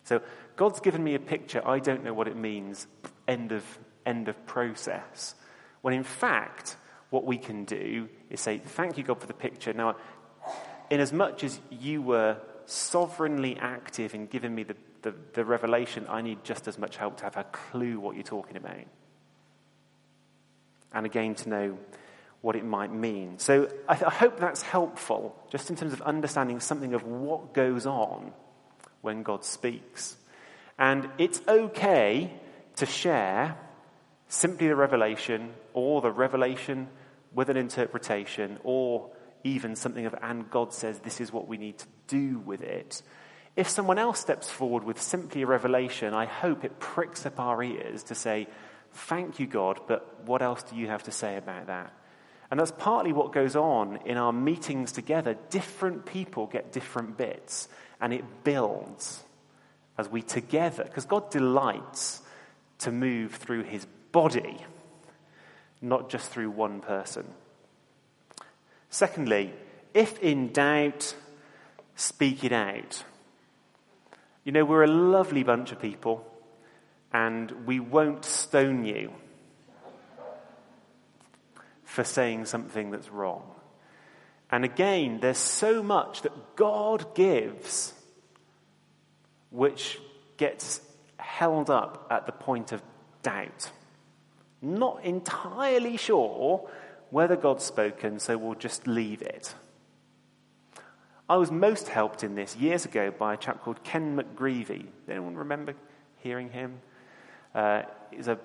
[0.06, 0.22] So
[0.56, 2.88] God's given me a picture, I don't know what it means,
[3.28, 3.64] end of,
[4.06, 5.36] end of process.
[5.82, 6.78] When in fact,
[7.10, 9.74] what we can do is say, Thank you, God, for the picture.
[9.74, 9.98] Now,
[10.90, 12.38] in as much as you were
[12.68, 17.18] sovereignly active in giving me the, the, the revelation, I need just as much help
[17.18, 18.86] to have a clue what you're talking about.
[20.94, 21.78] And again, to know
[22.42, 23.40] what it might mean.
[23.40, 27.56] So I, th- I hope that's helpful, just in terms of understanding something of what
[27.56, 28.32] goes on
[29.06, 30.18] when God speaks.
[30.78, 32.34] And it's okay
[32.76, 33.58] to share
[34.28, 36.90] simply the revelation or the revelation
[37.34, 39.12] with an interpretation or
[39.44, 43.02] even something of, and God says this is what we need to do with it.
[43.56, 47.64] If someone else steps forward with simply a revelation, I hope it pricks up our
[47.64, 48.48] ears to say,
[48.92, 51.94] Thank you, God, but what else do you have to say about that?
[52.52, 55.36] And that's partly what goes on in our meetings together.
[55.50, 57.68] Different people get different bits,
[58.00, 59.24] and it builds
[59.98, 62.22] as we together, because God delights
[62.80, 64.58] to move through his body,
[65.82, 67.26] not just through one person.
[68.90, 69.54] Secondly,
[69.94, 71.16] if in doubt,
[71.96, 73.04] speak it out.
[74.44, 76.26] You know, we're a lovely bunch of people,
[77.12, 79.12] and we won't stone you
[81.96, 83.44] for saying something that's wrong.
[84.52, 87.94] And again, there's so much that God gives
[89.50, 90.00] which
[90.38, 90.82] gets
[91.18, 92.82] held up at the point of
[93.24, 93.72] doubt.
[94.62, 96.70] Not entirely sure
[97.10, 99.56] whether God's spoken, so we'll just leave it.
[101.30, 104.86] I was most helped in this years ago by a chap called Ken McGreevy.
[105.10, 105.74] Anyone remember
[106.18, 106.80] hearing him?
[107.56, 108.38] Uh, he's a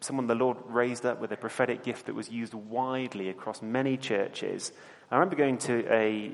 [0.00, 3.96] someone the Lord raised up with a prophetic gift that was used widely across many
[3.96, 4.72] churches.
[5.10, 6.32] I remember going to a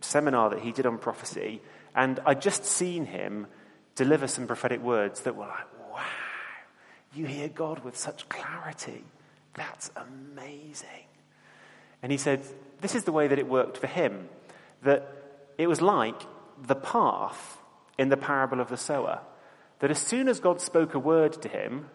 [0.00, 1.60] seminar that he did on prophecy,
[1.94, 3.46] and I'd just seen him
[3.94, 6.02] deliver some prophetic words that were like, wow,
[7.14, 9.04] you hear God with such clarity.
[9.54, 11.06] That's amazing.
[12.02, 12.44] And he said,
[12.80, 14.28] this is the way that it worked for him,
[14.82, 15.10] that
[15.58, 16.22] it was like
[16.62, 17.58] the path
[17.98, 19.20] in the parable of the sower,
[19.80, 21.90] that as soon as God spoke a word to him,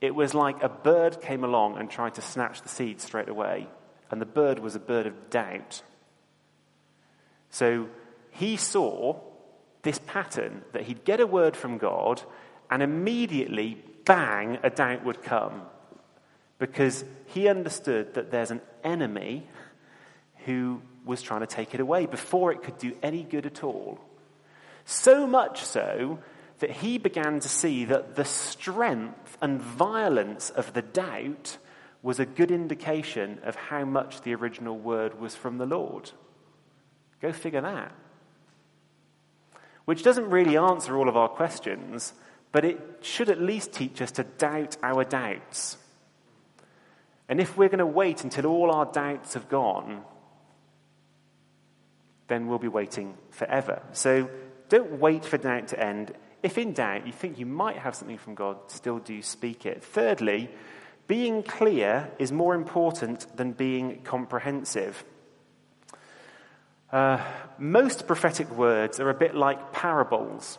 [0.00, 3.68] it was like a bird came along and tried to snatch the seed straight away.
[4.10, 5.82] And the bird was a bird of doubt.
[7.50, 7.88] So
[8.30, 9.20] he saw
[9.82, 12.22] this pattern that he'd get a word from God
[12.70, 15.62] and immediately, bang, a doubt would come.
[16.58, 19.46] Because he understood that there's an enemy
[20.44, 23.98] who was trying to take it away before it could do any good at all.
[24.84, 26.18] So much so
[26.60, 31.58] that he began to see that the strength and violence of the doubt
[32.02, 36.10] was a good indication of how much the original word was from the Lord.
[37.20, 37.92] Go figure that.
[39.84, 42.12] Which doesn't really answer all of our questions,
[42.52, 45.76] but it should at least teach us to doubt our doubts.
[47.28, 50.02] And if we're going to wait until all our doubts have gone,
[52.28, 53.82] then we'll be waiting forever.
[53.92, 54.28] So
[54.68, 56.12] don't wait for doubt to end.
[56.42, 59.84] If in doubt, you think you might have something from God, still do speak it.
[59.84, 60.50] Thirdly,
[61.06, 65.04] being clear is more important than being comprehensive.
[66.92, 67.22] Uh,
[67.58, 70.58] most prophetic words are a bit like parables,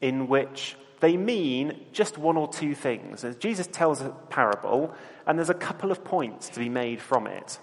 [0.00, 3.24] in which they mean just one or two things.
[3.24, 4.94] As Jesus tells a parable,
[5.26, 7.58] and there's a couple of points to be made from it.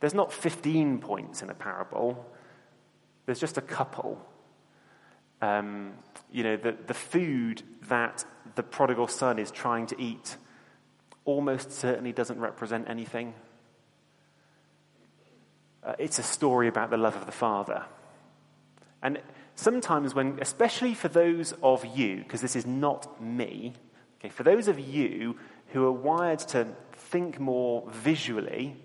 [0.00, 2.24] There's not 15 points in a parable,
[3.26, 4.24] there's just a couple.
[5.42, 5.92] Um,
[6.32, 10.36] you know, the, the food that the prodigal son is trying to eat
[11.24, 13.34] almost certainly doesn't represent anything.
[15.82, 17.84] Uh, it's a story about the love of the Father.
[19.02, 19.20] And
[19.54, 23.74] sometimes, when, especially for those of you, because this is not me,
[24.18, 25.36] okay, for those of you
[25.68, 28.76] who are wired to think more visually,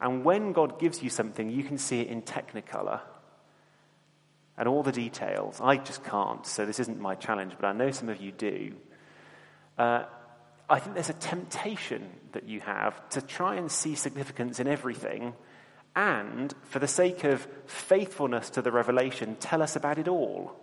[0.00, 3.00] and when God gives you something, you can see it in technicolor
[4.58, 5.60] and all the details.
[5.62, 8.74] I just can't, so this isn't my challenge, but I know some of you do.
[9.76, 10.04] Uh,
[10.68, 15.34] I think there's a temptation that you have to try and see significance in everything,
[15.94, 20.58] and for the sake of faithfulness to the revelation, tell us about it all.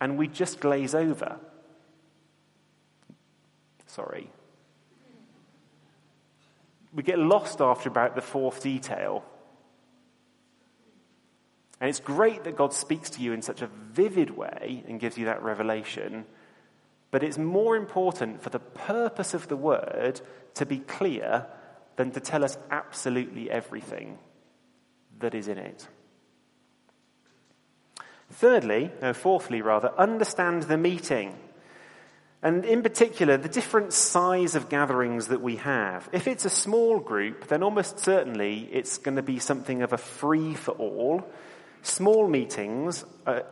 [0.00, 1.38] And we just glaze over.
[3.86, 4.30] Sorry.
[6.92, 9.24] We get lost after about the fourth detail
[11.80, 15.18] and it's great that God speaks to you in such a vivid way and gives
[15.18, 16.24] you that revelation.
[17.10, 20.20] But it's more important for the purpose of the word
[20.54, 21.46] to be clear
[21.96, 24.18] than to tell us absolutely everything
[25.20, 25.86] that is in it.
[28.32, 31.36] Thirdly, no, fourthly rather, understand the meeting.
[32.42, 36.08] And in particular, the different size of gatherings that we have.
[36.12, 39.98] If it's a small group, then almost certainly it's going to be something of a
[39.98, 41.24] free for all
[41.84, 43.44] Small meetings are,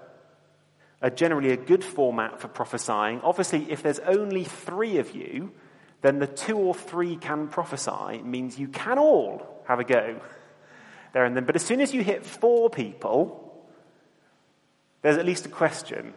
[1.02, 3.20] are generally a good format for prophesying.
[3.20, 5.52] Obviously, if there's only three of you,
[6.00, 10.18] then the two or three can prophesy it means you can all have a go
[11.12, 11.44] there and then.
[11.44, 13.68] But as soon as you hit four people,
[15.02, 16.14] there's at least a question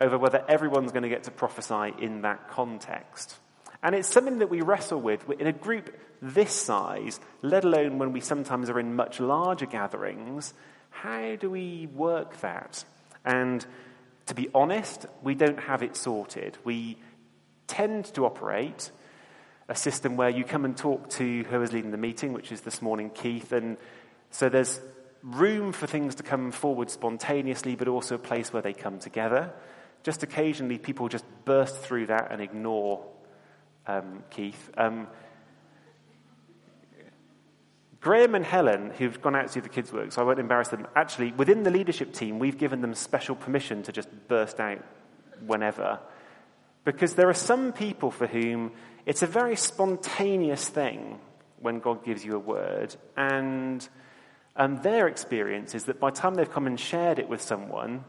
[0.00, 3.34] over whether everyone's going to get to prophesy in that context.
[3.82, 8.12] And it's something that we wrestle with in a group this size, let alone when
[8.12, 10.54] we sometimes are in much larger gatherings
[11.04, 12.82] how do we work that?
[13.26, 13.64] And
[14.24, 16.56] to be honest, we don't have it sorted.
[16.64, 16.96] We
[17.66, 18.90] tend to operate
[19.68, 22.62] a system where you come and talk to who is leading the meeting, which is
[22.62, 23.76] this morning Keith, and
[24.30, 24.80] so there's
[25.22, 29.52] room for things to come forward spontaneously, but also a place where they come together.
[30.04, 33.04] Just occasionally, people just burst through that and ignore
[33.86, 34.70] um, Keith.
[34.78, 35.08] Um,
[38.04, 40.68] Graham and Helen, who've gone out to do the kids' work, so I won't embarrass
[40.68, 44.84] them, actually, within the leadership team, we've given them special permission to just burst out
[45.46, 45.98] whenever.
[46.84, 48.72] Because there are some people for whom
[49.06, 51.18] it's a very spontaneous thing
[51.60, 53.88] when God gives you a word, and
[54.54, 58.04] um, their experience is that by the time they've come and shared it with someone,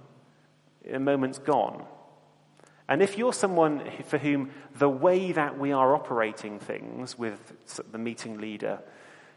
[0.92, 1.86] a moment's gone.
[2.90, 7.54] And if you're someone for whom the way that we are operating things with
[7.94, 8.82] the meeting leader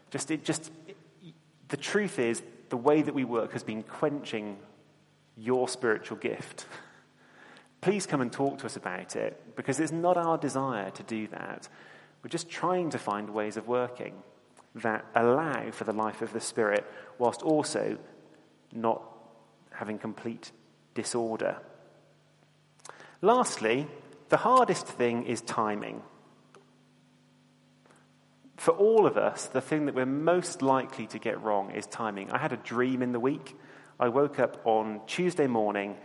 [0.09, 0.71] just, it just,
[1.67, 4.57] the truth is, the way that we work has been quenching
[5.37, 6.65] your spiritual gift.
[7.81, 11.27] Please come and talk to us about it because it's not our desire to do
[11.27, 11.69] that.
[12.21, 14.13] We're just trying to find ways of working
[14.75, 16.85] that allow for the life of the Spirit
[17.17, 17.97] whilst also
[18.73, 19.01] not
[19.71, 20.51] having complete
[20.93, 21.57] disorder.
[23.21, 23.87] Lastly,
[24.29, 26.03] the hardest thing is timing
[28.59, 32.29] for all of us, the thing that we're most likely to get wrong is timing.
[32.31, 33.57] I had a dream in the week.
[33.99, 35.97] I woke up on Tuesday morning.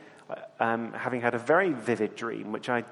[0.61, 2.85] um, having had a very vivid dream, which I,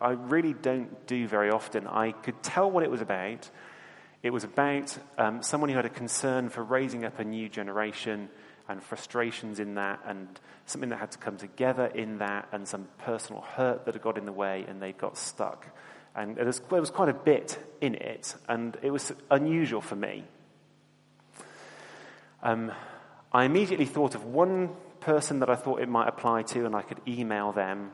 [0.00, 1.86] I really don't do very often.
[1.86, 3.48] I could tell what it was about.
[4.22, 8.28] It was about um, someone who had a concern for raising up a new generation
[8.68, 10.26] and frustrations in that, and
[10.64, 14.16] something that had to come together in that, and some personal hurt that had got
[14.16, 15.66] in the way, and they got stuck.
[16.16, 16.60] And there was,
[16.90, 20.24] quite a bit in it, and it was unusual for me.
[22.42, 22.70] Um,
[23.32, 26.82] I immediately thought of one person that I thought it might apply to, and I
[26.82, 27.90] could email them.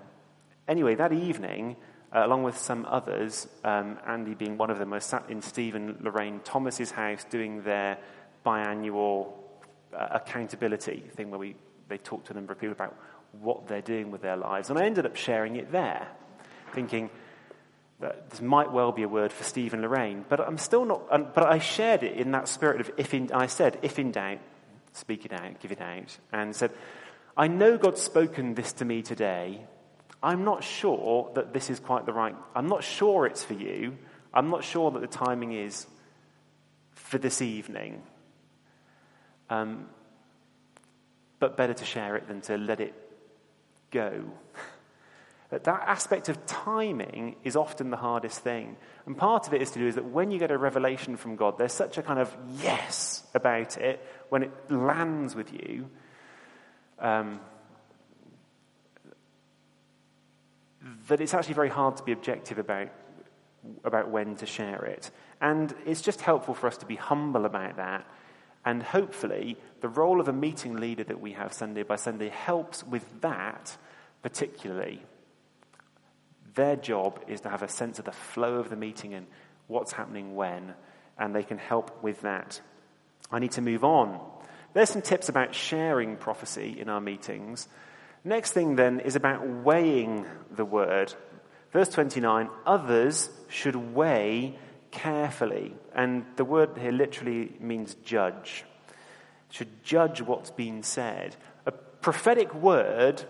[0.68, 1.76] Anyway, that evening,
[2.14, 5.96] uh, along with some others, um, Andy being one of them, was sat in Stephen
[6.02, 7.96] Lorraine Thomas's house doing their
[8.44, 9.32] biannual
[9.96, 11.56] uh, accountability thing where we,
[11.88, 12.96] they talk to a number of people about
[13.40, 14.68] what they're doing with their lives.
[14.68, 16.06] And I ended up sharing it there,
[16.74, 17.10] thinking
[18.00, 21.58] this might well be a word for Stephen Lorraine, but I'm still not, but I
[21.58, 24.38] shared it in that spirit of if in, I said, if in doubt,
[24.92, 26.70] speak it out, give it out, and said,
[27.36, 29.60] I know God's spoken this to me today.
[30.22, 33.96] I'm not sure that this is quite the right, I'm not sure it's for you.
[34.32, 35.86] I'm not sure that the timing is
[36.92, 38.02] for this evening.
[39.48, 39.88] Um,
[41.38, 42.94] but better to share it than to let it
[43.90, 44.24] go.
[45.50, 48.76] that that aspect of timing is often the hardest thing.
[49.06, 51.36] And part of it is to do is that when you get a revelation from
[51.36, 55.90] God, there's such a kind of yes about it when it lands with you.
[56.98, 57.40] Um,
[61.08, 62.88] that it's actually very hard to be objective about,
[63.84, 65.10] about when to share it.
[65.40, 68.06] And it's just helpful for us to be humble about that
[68.64, 72.84] and hopefully, the role of a meeting leader that we have Sunday by Sunday helps
[72.84, 73.76] with that
[74.22, 75.02] particularly.
[76.54, 79.26] Their job is to have a sense of the flow of the meeting and
[79.66, 80.74] what's happening when,
[81.18, 82.60] and they can help with that.
[83.30, 84.20] I need to move on.
[84.72, 87.68] There's some tips about sharing prophecy in our meetings.
[88.24, 91.12] Next thing then is about weighing the word.
[91.72, 94.58] Verse 29 others should weigh
[94.90, 95.74] carefully.
[95.94, 98.64] And the word here literally means judge.
[99.50, 101.36] Should judge what's been said.
[101.66, 103.24] A prophetic word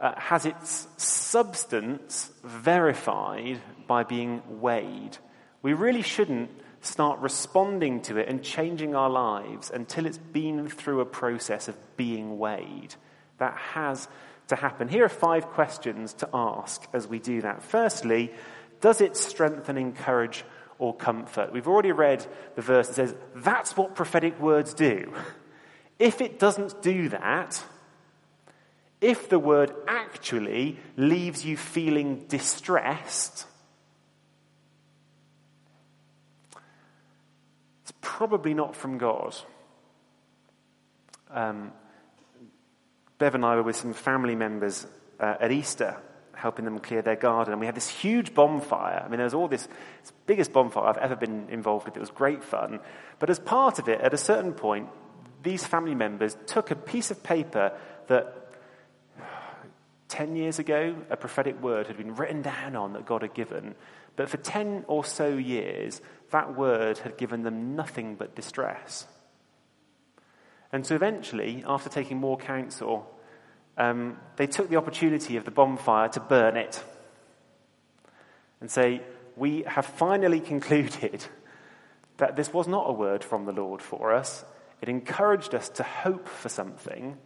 [0.00, 5.18] uh, has its substance verified by being weighed.
[5.62, 11.00] We really shouldn't start responding to it and changing our lives until it's been through
[11.00, 12.94] a process of being weighed.
[13.38, 14.08] That has
[14.48, 14.88] to happen.
[14.88, 17.62] Here are five questions to ask as we do that.
[17.62, 18.32] Firstly,
[18.80, 20.44] does it strengthen, encourage,
[20.78, 21.52] or comfort?
[21.52, 22.24] We've already read
[22.56, 25.12] the verse that says that's what prophetic words do.
[25.98, 27.62] If it doesn't do that,
[29.00, 33.46] if the word actually leaves you feeling distressed,
[37.82, 39.34] it's probably not from God.
[41.30, 41.72] Um,
[43.18, 44.86] Bev and I were with some family members
[45.18, 45.96] uh, at Easter
[46.40, 47.52] helping them clear their garden.
[47.52, 49.02] And we had this huge bonfire.
[49.04, 49.66] I mean, there was all this,
[50.02, 51.96] this biggest bonfire I've ever been involved with.
[51.96, 52.80] It was great fun.
[53.18, 54.88] But as part of it, at a certain point,
[55.42, 57.72] these family members took a piece of paper
[58.08, 58.49] that
[60.10, 63.74] 10 years ago, a prophetic word had been written down on that God had given.
[64.16, 69.06] But for 10 or so years, that word had given them nothing but distress.
[70.72, 73.10] And so eventually, after taking more counsel,
[73.78, 76.84] um, they took the opportunity of the bonfire to burn it
[78.60, 79.02] and say,
[79.36, 81.24] We have finally concluded
[82.18, 84.44] that this was not a word from the Lord for us.
[84.82, 87.16] It encouraged us to hope for something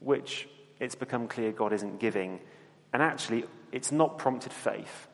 [0.00, 0.48] which
[0.80, 2.40] it's become clear God isn't giving.
[2.92, 5.08] And actually, it's not prompted faith,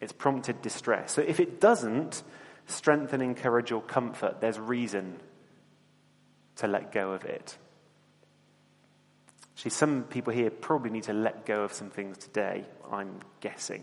[0.00, 1.12] it's prompted distress.
[1.12, 2.22] So if it doesn't
[2.66, 5.18] strengthen, encourage, or comfort, there's reason
[6.56, 7.56] to let go of it.
[9.54, 13.82] Actually, some people here probably need to let go of some things today, I'm guessing.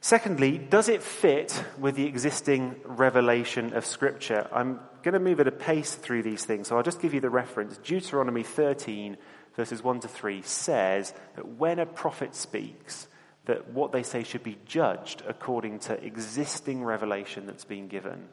[0.00, 4.48] Secondly, does it fit with the existing revelation of Scripture?
[4.52, 7.20] I'm going to move at a pace through these things, so I'll just give you
[7.20, 7.78] the reference.
[7.78, 9.16] Deuteronomy 13,
[9.54, 13.06] verses 1 to 3, says that when a prophet speaks,
[13.44, 18.28] that what they say should be judged according to existing revelation that's been given.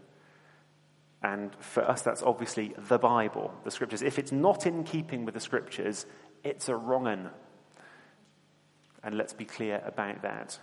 [1.22, 4.02] And for us, that's obviously the Bible, the scriptures.
[4.02, 6.06] If it's not in keeping with the scriptures,
[6.44, 7.30] it's a wrong un.
[9.04, 10.60] And let's be clear about that.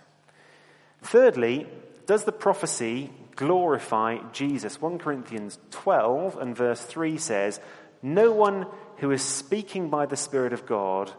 [1.01, 1.67] Thirdly,
[2.07, 4.81] does the prophecy glorify Jesus?
[4.81, 7.59] 1 Corinthians 12 and verse 3 says,
[8.01, 8.67] No one
[8.97, 11.11] who is speaking by the Spirit of God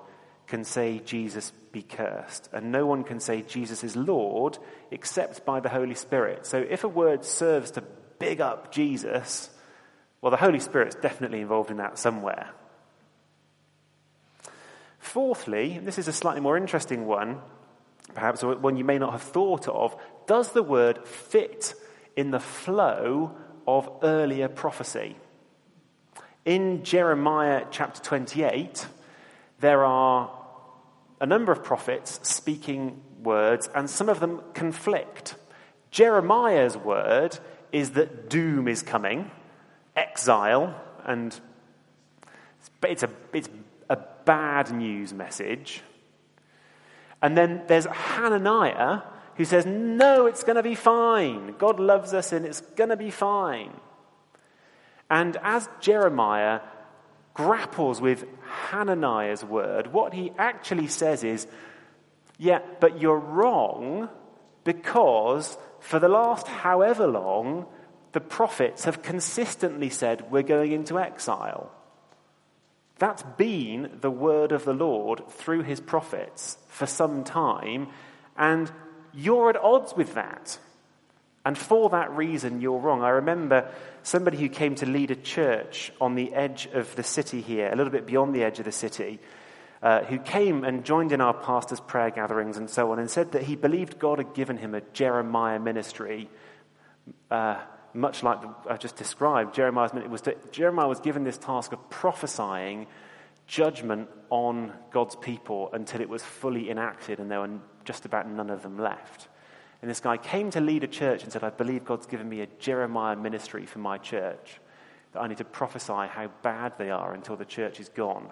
[0.47, 2.49] can say, Jesus be cursed.
[2.53, 4.59] And no one can say, Jesus is Lord,
[4.91, 6.47] except by the Holy Spirit.
[6.47, 7.83] So if a word serves to
[8.19, 9.51] big up Jesus,
[10.21, 12.51] well, the Holy Spirit's definitely involved in that somewhere.
[14.99, 17.41] Fourthly, this is a slightly more interesting one,
[18.15, 21.75] perhaps one you may not have thought of, does the word fit
[22.17, 25.17] in the flow of earlier prophecy?
[26.49, 28.87] In Jeremiah chapter 28,
[29.61, 30.31] there are
[31.21, 35.35] a number of prophets speaking words, and some of them conflict.
[35.91, 37.39] Jeremiah's word
[37.71, 39.31] is that doom is coming,
[39.95, 40.75] exile,
[41.05, 41.39] and
[42.83, 43.51] it's a, it's
[43.91, 45.83] a bad news message.
[47.21, 49.03] And then there's Hananiah
[49.35, 51.57] who says, No, it's going to be fine.
[51.59, 53.79] God loves us and it's going to be fine.
[55.11, 56.61] And as Jeremiah
[57.35, 58.27] grapples with
[58.71, 61.47] Hananiah's word, what he actually says is,
[62.39, 64.09] Yeah, but you're wrong
[64.65, 67.67] because for the last however long,
[68.13, 71.71] the prophets have consistently said, We're going into exile.
[72.99, 77.89] That's been the word of the Lord through his prophets for some time,
[78.37, 78.71] and
[79.15, 80.59] you're at odds with that.
[81.49, 83.03] And for that reason, you're wrong.
[83.03, 83.71] I remember
[84.03, 87.75] somebody who came to lead a church on the edge of the city here, a
[87.75, 89.19] little bit beyond the edge of the city,
[89.83, 93.33] uh, who came and joined in our pastor's prayer gatherings and so on, and said
[93.33, 96.29] that he believed God had given him a Jeremiah ministry,
[97.31, 97.57] uh,
[97.95, 99.55] much like the, I just described.
[99.55, 102.89] Jeremiah's ministry was to, Jeremiah was given this task of prophesying
[103.47, 108.51] judgment on God's people until it was fully enacted and there were just about none
[108.51, 109.29] of them left.
[109.81, 112.41] And this guy came to lead a church and said, I believe God's given me
[112.41, 114.61] a Jeremiah ministry for my church,
[115.13, 118.29] that I need to prophesy how bad they are until the church is gone.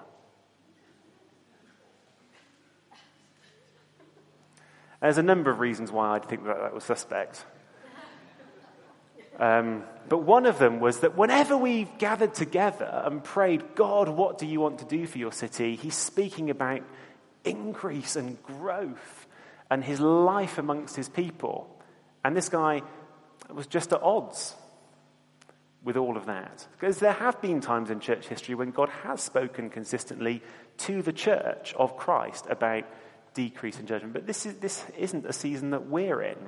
[5.00, 7.44] There's a number of reasons why I'd think that that was suspect.
[9.38, 14.38] Um, but one of them was that whenever we've gathered together and prayed, God, what
[14.38, 15.76] do you want to do for your city?
[15.76, 16.80] He's speaking about
[17.44, 19.25] increase and growth
[19.70, 21.68] and his life amongst his people.
[22.24, 22.82] And this guy
[23.52, 24.54] was just at odds
[25.84, 26.66] with all of that.
[26.72, 30.42] Because there have been times in church history when God has spoken consistently
[30.78, 32.84] to the church of Christ about
[33.34, 34.12] decrease in judgment.
[34.12, 36.38] But this, is, this isn't a season that we're in.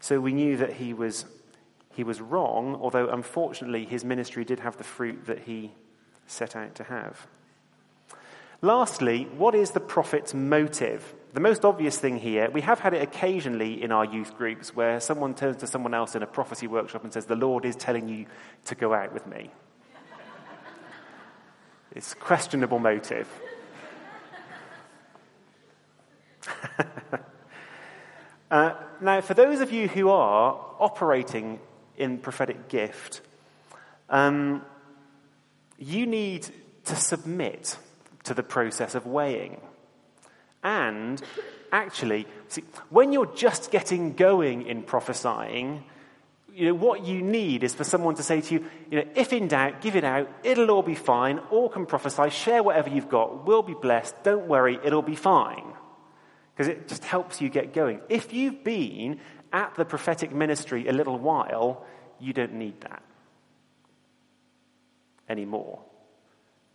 [0.00, 1.24] So we knew that he was,
[1.94, 5.72] he was wrong, although unfortunately his ministry did have the fruit that he
[6.26, 7.26] set out to have.
[8.62, 11.14] Lastly, what is the prophet's motive?
[11.34, 15.00] The most obvious thing here, we have had it occasionally in our youth groups where
[15.00, 18.08] someone turns to someone else in a prophecy workshop and says, The Lord is telling
[18.08, 18.26] you
[18.66, 19.50] to go out with me.
[21.90, 23.28] it's questionable motive.
[28.52, 31.58] uh, now, for those of you who are operating
[31.96, 33.22] in prophetic gift,
[34.08, 34.62] um,
[35.80, 36.46] you need
[36.84, 37.76] to submit
[38.22, 39.60] to the process of weighing.
[40.64, 41.22] And
[41.70, 45.84] actually, see, when you're just getting going in prophesying,
[46.54, 49.32] you know, what you need is for someone to say to you, you know, if
[49.32, 50.30] in doubt, give it out.
[50.42, 51.38] It'll all be fine.
[51.50, 52.30] All can prophesy.
[52.30, 53.46] Share whatever you've got.
[53.46, 54.22] We'll be blessed.
[54.22, 54.78] Don't worry.
[54.82, 55.72] It'll be fine.
[56.56, 58.00] Because it just helps you get going.
[58.08, 59.18] If you've been
[59.52, 61.84] at the prophetic ministry a little while,
[62.20, 63.02] you don't need that
[65.28, 65.80] anymore.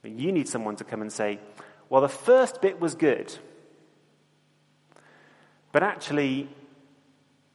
[0.03, 1.39] You need someone to come and say,
[1.89, 3.33] well, the first bit was good.
[5.72, 6.49] But actually,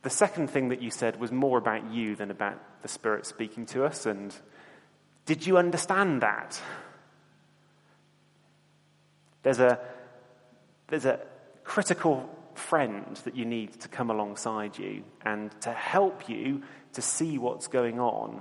[0.02, 3.66] the second thing that you said was more about you than about the Spirit speaking
[3.66, 4.06] to us.
[4.06, 4.34] And
[5.26, 6.60] did you understand that?
[9.42, 9.78] There's a,
[10.88, 11.20] there's a
[11.64, 16.62] critical friend that you need to come alongside you and to help you
[16.92, 18.40] to see what's going on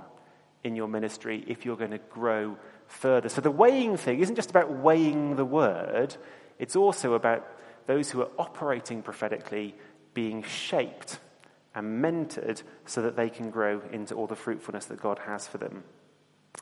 [0.62, 2.56] in your ministry if you're going to grow
[2.86, 3.28] further.
[3.28, 6.16] So the weighing thing isn't just about weighing the word,
[6.58, 7.46] it's also about
[7.86, 9.74] those who are operating prophetically
[10.14, 11.18] being shaped
[11.74, 15.58] and mentored so that they can grow into all the fruitfulness that God has for
[15.58, 15.84] them.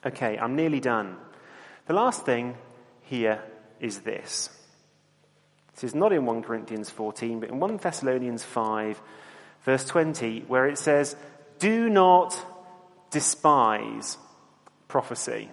[0.05, 1.17] Okay, I'm nearly done.
[1.87, 2.57] The last thing
[3.03, 3.43] here
[3.79, 4.49] is this.
[5.75, 9.01] This is not in 1 Corinthians 14, but in 1 Thessalonians 5,
[9.65, 11.17] verse 20, where it says,
[11.59, 12.37] Do not
[13.11, 14.17] despise
[14.89, 15.51] prophecy.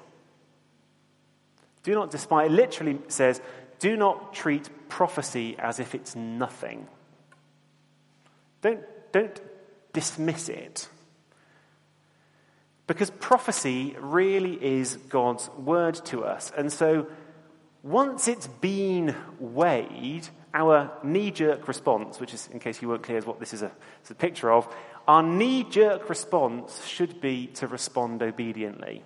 [1.83, 3.41] Do not despise, it literally says,
[3.79, 6.87] do not treat prophecy as if it's nothing.
[8.61, 9.41] Don't, don't
[9.93, 10.87] dismiss it.
[12.87, 16.51] Because prophecy really is God's word to us.
[16.57, 17.07] And so
[17.83, 23.17] once it's been weighed, our knee jerk response, which is, in case you weren't clear,
[23.17, 23.71] is what this is a,
[24.09, 24.67] a picture of,
[25.07, 29.03] our knee jerk response should be to respond obediently.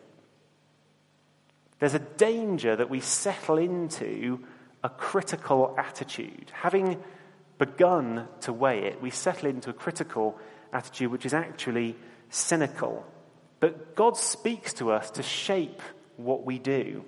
[1.79, 4.39] There's a danger that we settle into
[4.83, 6.51] a critical attitude.
[6.53, 7.01] Having
[7.57, 10.37] begun to weigh it, we settle into a critical
[10.73, 11.95] attitude which is actually
[12.29, 13.05] cynical.
[13.59, 15.81] But God speaks to us to shape
[16.17, 17.05] what we do.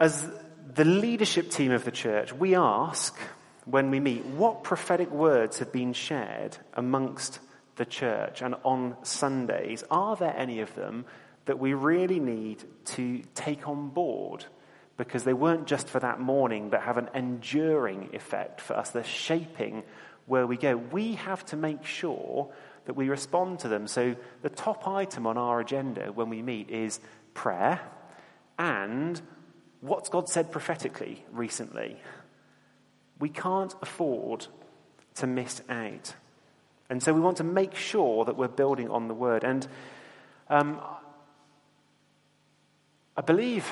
[0.00, 0.28] As
[0.74, 3.16] the leadership team of the church, we ask
[3.64, 7.38] when we meet what prophetic words have been shared amongst
[7.76, 9.84] the church and on Sundays.
[9.90, 11.04] Are there any of them
[11.46, 14.44] that we really need to take on board?
[14.96, 18.90] Because they weren't just for that morning, but have an enduring effect for us.
[18.90, 19.82] They're shaping
[20.26, 20.76] where we go.
[20.76, 22.52] We have to make sure
[22.86, 23.86] that we respond to them.
[23.86, 27.00] So, the top item on our agenda when we meet is
[27.32, 27.80] prayer
[28.58, 29.20] and
[29.80, 31.96] what's God said prophetically recently.
[33.18, 34.46] We can't afford
[35.16, 36.14] to miss out.
[36.90, 39.44] And so we want to make sure that we're building on the word.
[39.44, 39.66] And
[40.48, 40.80] um,
[43.16, 43.70] I believe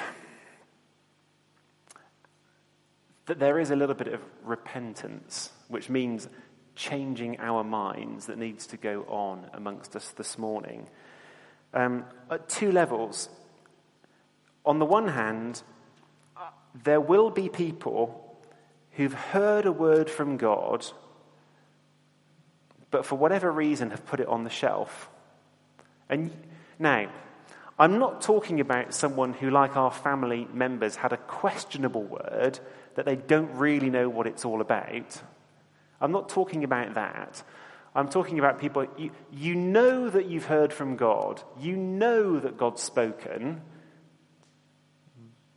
[3.27, 6.29] that there is a little bit of repentance, which means
[6.77, 10.87] changing our minds that needs to go on amongst us this morning.
[11.75, 13.29] Um, at two levels.
[14.65, 15.63] On the one hand,
[16.85, 18.39] there will be people
[18.93, 20.87] who've heard a word from God,
[22.91, 25.09] but for whatever reason have put it on the shelf.
[26.09, 26.31] And
[26.79, 27.11] now,
[27.83, 32.61] I'm not talking about someone who, like our family members, had a questionable word
[32.95, 35.21] that they don't really know what it's all about.
[36.01, 37.43] I'm not talking about that.
[37.93, 42.57] I'm talking about people, you, you know that you've heard from God, you know that
[42.57, 43.63] God's spoken,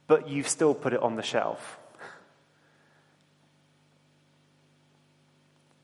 [0.07, 1.77] but you've still put it on the shelf.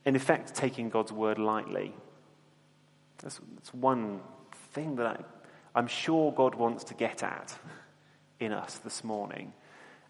[0.07, 1.93] In effect, taking God's word lightly.
[3.19, 4.21] That's, that's one
[4.71, 5.17] thing that I,
[5.73, 7.57] I'm sure God wants to get at
[8.39, 9.53] in us this morning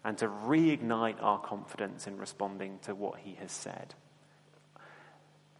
[0.04, 3.94] and to reignite our confidence in responding to what He has said.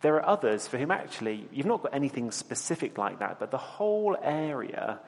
[0.01, 3.59] There are others for whom actually you've not got anything specific like that, but the
[3.59, 4.99] whole area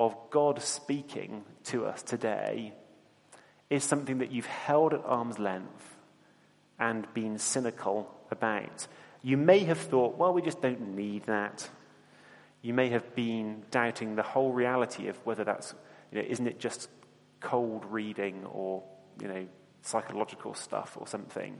[0.00, 2.72] of God speaking to us today
[3.68, 5.96] is something that you've held at arm's length
[6.80, 8.88] and been cynical about.
[9.22, 11.68] You may have thought, well, we just don't need that.
[12.62, 15.74] You may have been doubting the whole reality of whether that's,
[16.12, 16.88] you know, isn't it just
[17.40, 18.82] cold reading or,
[19.20, 19.46] you know,
[19.82, 21.58] psychological stuff or something.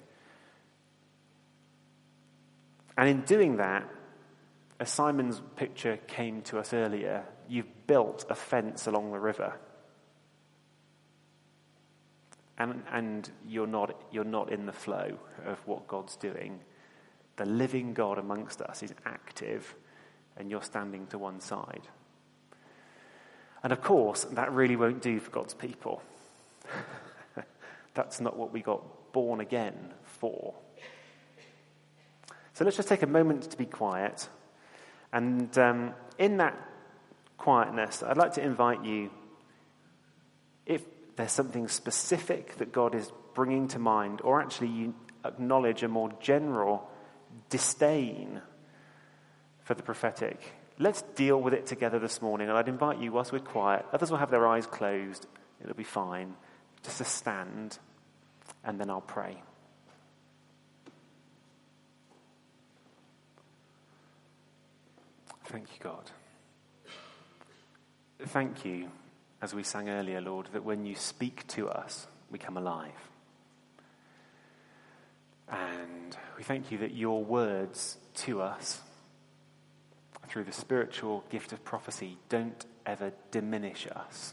[2.96, 3.88] And in doing that,
[4.78, 9.54] as Simon's picture came to us earlier, you've built a fence along the river.
[12.58, 16.60] And, and you're, not, you're not in the flow of what God's doing.
[17.36, 19.74] The living God amongst us is active
[20.36, 21.82] and you're standing to one side.
[23.62, 26.02] And of course, that really won't do for God's people.
[27.94, 30.54] That's not what we got born again for.
[32.54, 34.28] So let's just take a moment to be quiet.
[35.12, 36.56] And um, in that
[37.36, 39.10] quietness, I'd like to invite you,
[40.66, 40.82] if
[41.16, 46.10] there's something specific that God is bringing to mind, or actually you acknowledge a more
[46.20, 46.88] general
[47.48, 48.40] disdain
[49.70, 50.52] for the prophetic.
[50.80, 52.48] Let's deal with it together this morning.
[52.48, 55.28] And I'd invite you, whilst we're quiet, others will have their eyes closed.
[55.62, 56.34] It'll be fine.
[56.82, 57.78] Just to stand,
[58.64, 59.40] and then I'll pray.
[65.44, 66.10] Thank you, God.
[68.18, 68.88] Thank you,
[69.40, 72.90] as we sang earlier, Lord, that when you speak to us, we come alive.
[75.48, 78.80] And we thank you that your words to us
[80.30, 84.32] through the spiritual gift of prophecy don't ever diminish us,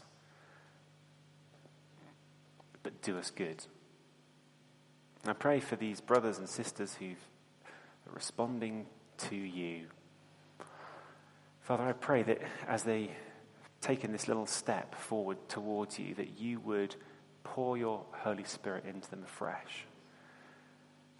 [2.84, 3.64] but do us good.
[5.22, 7.06] And I pray for these brothers and sisters who
[8.06, 8.86] are responding
[9.18, 9.86] to you.
[11.62, 13.10] Father, I pray that as they
[13.80, 16.94] taken this little step forward towards you, that you would
[17.42, 19.86] pour your Holy Spirit into them afresh.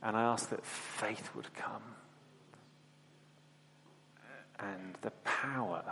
[0.04, 1.82] And I ask that faith would come
[4.58, 5.82] and the power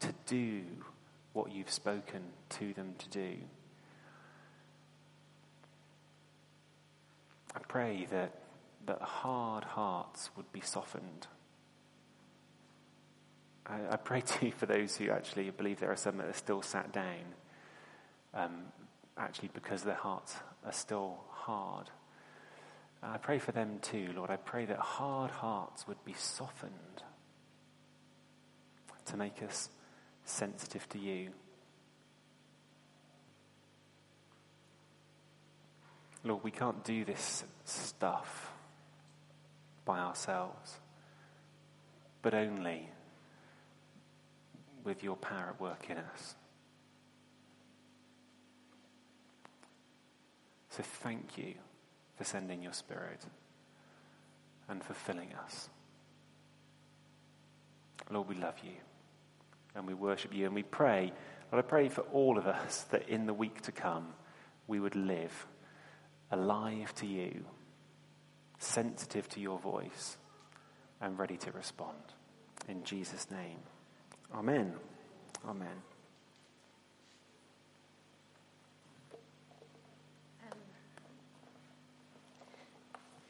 [0.00, 0.62] to do
[1.32, 3.36] what you've spoken to them to do.
[7.54, 8.42] I pray that,
[8.86, 11.26] that hard hearts would be softened.
[13.66, 16.62] I, I pray too for those who actually believe there are some that are still
[16.62, 17.34] sat down,
[18.34, 18.64] um,
[19.16, 21.90] actually because their hearts are still hard.
[23.02, 24.30] I pray for them too, Lord.
[24.30, 27.02] I pray that hard hearts would be softened
[29.08, 29.68] to make us
[30.24, 31.30] sensitive to you.
[36.24, 38.52] Lord, we can't do this stuff
[39.84, 40.78] by ourselves,
[42.22, 42.90] but only
[44.84, 46.34] with your power at work in us.
[50.70, 51.54] So thank you
[52.16, 53.24] for sending your Spirit
[54.68, 55.70] and fulfilling us.
[58.10, 58.87] Lord, we love you
[59.78, 61.12] and we worship you and we pray.
[61.52, 64.08] Lord, I pray for all of us that in the week to come
[64.66, 65.46] we would live
[66.30, 67.44] alive to you,
[68.58, 70.18] sensitive to your voice,
[71.00, 71.96] and ready to respond.
[72.68, 73.60] In Jesus' name.
[74.34, 74.74] Amen.
[75.48, 75.68] Amen.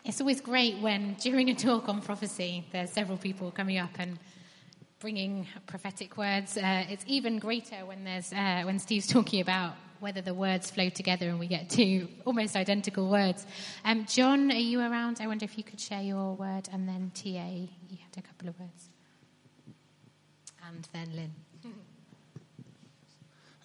[0.04, 4.18] It's always great when, during a talk on prophecy, there's several people coming up and
[5.00, 6.56] bringing prophetic words.
[6.56, 10.88] Uh, it's even greater when there's uh, when Steve's talking about whether the words flow
[10.88, 13.46] together and we get two almost identical words.
[13.84, 15.18] Um, John, are you around?
[15.20, 18.48] I wonder if you could share your word, and then TA, you had a couple
[18.48, 18.88] of words,
[20.66, 21.34] and then Lynn.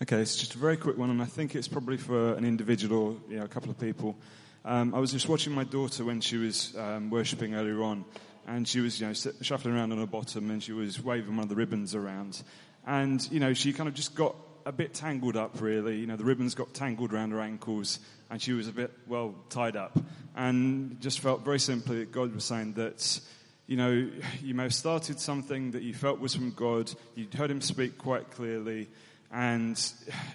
[0.01, 2.97] Okay, it's just a very quick one, and I think it's probably for an individual
[2.97, 4.17] or you know, a couple of people.
[4.65, 8.03] Um, I was just watching my daughter when she was um, worshipping earlier on,
[8.47, 11.43] and she was, you know, shuffling around on her bottom, and she was waving one
[11.43, 12.41] of the ribbons around,
[12.85, 14.35] and you know, she kind of just got
[14.65, 15.97] a bit tangled up, really.
[15.97, 19.35] You know, the ribbons got tangled around her ankles, and she was a bit well
[19.49, 19.97] tied up,
[20.35, 23.19] and just felt very simply that God was saying that.
[23.65, 24.09] You know,
[24.43, 26.91] you may have started something that you felt was from God.
[27.15, 28.89] You'd heard Him speak quite clearly,
[29.31, 29.81] and,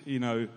[0.07, 0.49] you know,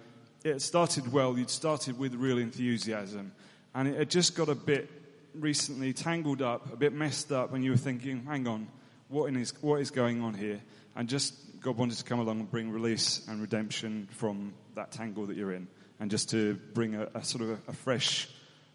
[0.45, 1.37] it started well.
[1.37, 3.33] You'd started with real enthusiasm.
[3.75, 4.89] And it had just got a bit
[5.33, 8.67] recently tangled up, a bit messed up, and you were thinking, hang on,
[9.09, 10.61] what is, what is going on here?
[10.95, 15.25] And just God wanted to come along and bring release and redemption from that tangle
[15.27, 15.67] that you're in,
[15.99, 18.29] and just to bring a, a sort of a, a fresh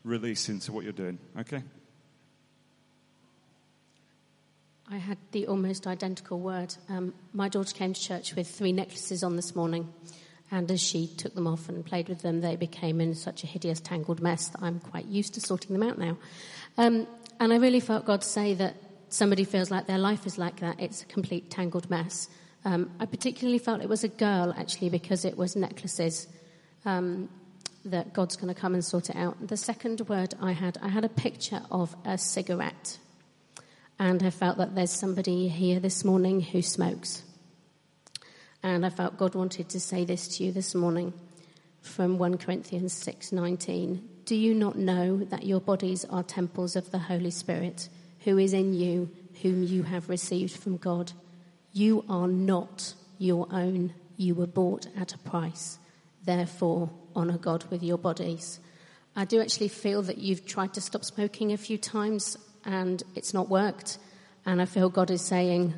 [0.05, 1.19] release into what you're doing.
[1.41, 1.63] Okay?
[4.89, 6.75] I had the almost identical word.
[6.89, 9.93] Um, my daughter came to church with three necklaces on this morning,
[10.51, 13.47] and as she took them off and played with them, they became in such a
[13.47, 16.17] hideous, tangled mess that I'm quite used to sorting them out now.
[16.79, 17.07] Um,
[17.41, 18.77] and I really felt God say that
[19.09, 20.81] somebody feels like their life is like that.
[20.81, 22.29] It's a complete tangled mess.
[22.65, 26.29] Um, I particularly felt it was a girl, actually, because it was necklaces.
[26.85, 27.29] Um,
[27.87, 29.47] that God's going to come and sort it out.
[29.47, 32.99] The second word I had, I had a picture of a cigarette
[33.99, 37.23] and I felt that there's somebody here this morning who smokes.
[38.67, 41.13] And I felt God wanted to say this to you this morning
[41.83, 44.03] from 1 Corinthians 6:19.
[44.25, 47.89] Do you not know that your bodies are temples of the Holy Spirit,
[48.25, 49.09] who is in you,
[49.43, 51.13] whom you have received from God?
[51.73, 53.95] You are not your own.
[54.17, 55.79] You were bought at a price.
[56.25, 58.59] Therefore, honor God with your bodies.
[59.15, 63.33] I do actually feel that you've tried to stop smoking a few times and it's
[63.33, 63.99] not worked.
[64.45, 65.75] And I feel God is saying,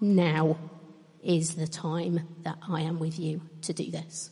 [0.00, 0.58] now
[1.22, 4.30] is the time that I am with you to do this.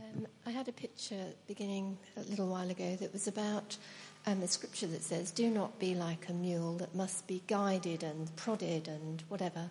[0.00, 3.76] Um, I had a picture beginning a little while ago that was about
[4.26, 8.02] um, the scripture that says, Do not be like a mule that must be guided
[8.02, 9.70] and prodded and whatever.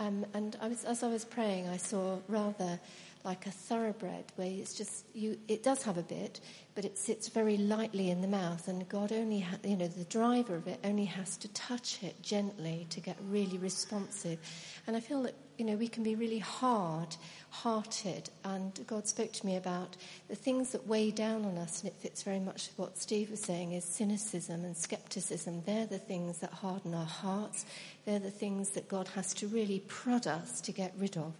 [0.00, 2.78] Um, and I was, as I was praying, I saw rather
[3.24, 6.40] like a thoroughbred where it's just you it does have a bit
[6.74, 10.04] but it sits very lightly in the mouth and god only ha- you know the
[10.04, 14.38] driver of it only has to touch it gently to get really responsive.
[14.86, 17.16] And i feel that you know we can be really hard
[17.50, 18.30] hearted.
[18.44, 19.96] And god spoke to me about
[20.28, 23.30] the things that weigh down on us and it fits very much with what steve
[23.30, 25.62] was saying is cynicism and skepticism.
[25.66, 27.66] They're the things that harden our hearts.
[28.04, 31.34] They're the things that god has to really prod us to get rid of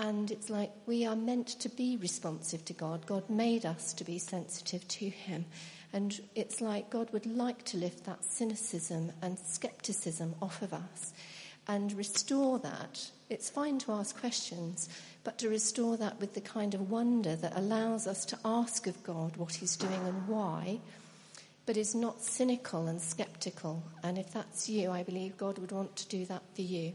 [0.00, 3.04] and it's like we are meant to be responsive to God.
[3.04, 5.44] God made us to be sensitive to Him.
[5.92, 11.12] And it's like God would like to lift that cynicism and skepticism off of us
[11.68, 13.10] and restore that.
[13.28, 14.88] It's fine to ask questions,
[15.22, 19.02] but to restore that with the kind of wonder that allows us to ask of
[19.02, 20.80] God what He's doing and why,
[21.66, 23.82] but is not cynical and skeptical.
[24.02, 26.94] And if that's you, I believe God would want to do that for you.